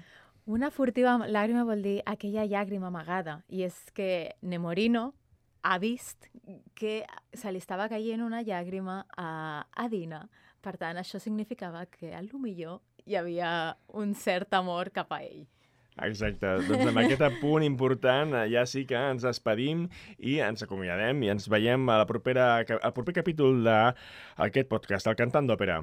Una 0.45 0.69
furtiva 0.69 1.15
làgrima 1.25 1.63
vol 1.65 1.81
dir 1.81 1.95
aquella 2.05 2.43
llàgrima 2.45 2.91
amagada. 2.91 3.39
I 3.49 3.63
és 3.65 3.79
que 3.97 4.35
Nemorino 4.45 5.07
ha 5.65 5.79
vist 5.81 6.29
que 6.77 6.99
se 7.33 7.49
li 7.49 7.57
estava 7.57 7.89
caient 7.89 8.21
una 8.21 8.43
llàgrima 8.45 8.99
a, 9.17 9.31
a 9.65 9.87
Dina. 9.89 10.27
Per 10.61 10.75
tant, 10.77 11.01
això 11.01 11.17
significava 11.17 11.87
que 11.89 12.13
a 12.13 12.21
lo 12.21 12.37
millor 12.37 12.83
hi 13.09 13.17
havia 13.17 13.49
un 13.97 14.13
cert 14.13 14.53
amor 14.53 14.93
cap 14.93 15.17
a 15.17 15.23
ell. 15.25 15.47
Exacte, 16.05 16.49
doncs 16.67 16.91
amb 16.91 16.99
aquest 17.01 17.23
punt 17.41 17.63
important 17.65 18.35
eh, 18.37 18.43
ja 18.51 18.67
sí 18.69 18.83
que 18.85 18.99
ens 18.99 19.25
despedim 19.25 19.87
i 20.19 20.37
ens 20.45 20.61
acomiadem 20.61 21.23
i 21.25 21.31
ens 21.33 21.49
veiem 21.49 21.89
a 21.89 21.97
la 22.03 22.05
propera, 22.09 22.51
al 22.61 22.93
proper 22.93 23.15
capítol 23.17 23.63
d'aquest 23.65 24.69
podcast, 24.69 25.09
el 25.09 25.17
Cantant 25.17 25.49
d'Òpera. 25.49 25.81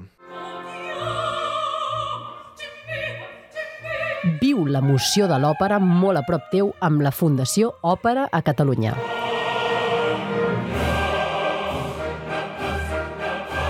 Viu 4.41 4.63
l'emoció 4.65 5.27
de 5.29 5.37
l'òpera 5.37 5.77
molt 5.83 6.17
a 6.17 6.23
prop 6.25 6.47
teu 6.53 6.71
amb 6.81 7.03
la 7.05 7.13
Fundació 7.13 7.75
Òpera 7.85 8.25
a 8.31 8.41
Catalunya. 8.41 9.14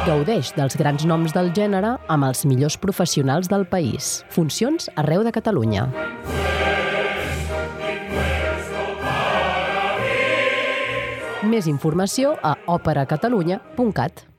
Gaudeix 0.05 0.51
dels 0.53 0.75
grans 0.77 1.01
noms 1.09 1.33
del 1.33 1.47
gènere 1.57 1.95
amb 2.13 2.27
els 2.27 2.43
millors 2.45 2.75
professionals 2.77 3.47
del 3.49 3.63
país. 3.65 4.19
Funcions 4.29 4.85
arreu 5.01 5.23
de 5.25 5.31
Catalunya. 5.33 5.87
Més 11.49 11.65
informació 11.65 12.35
a 12.45 12.53
operacatalunya.cat. 12.77 14.34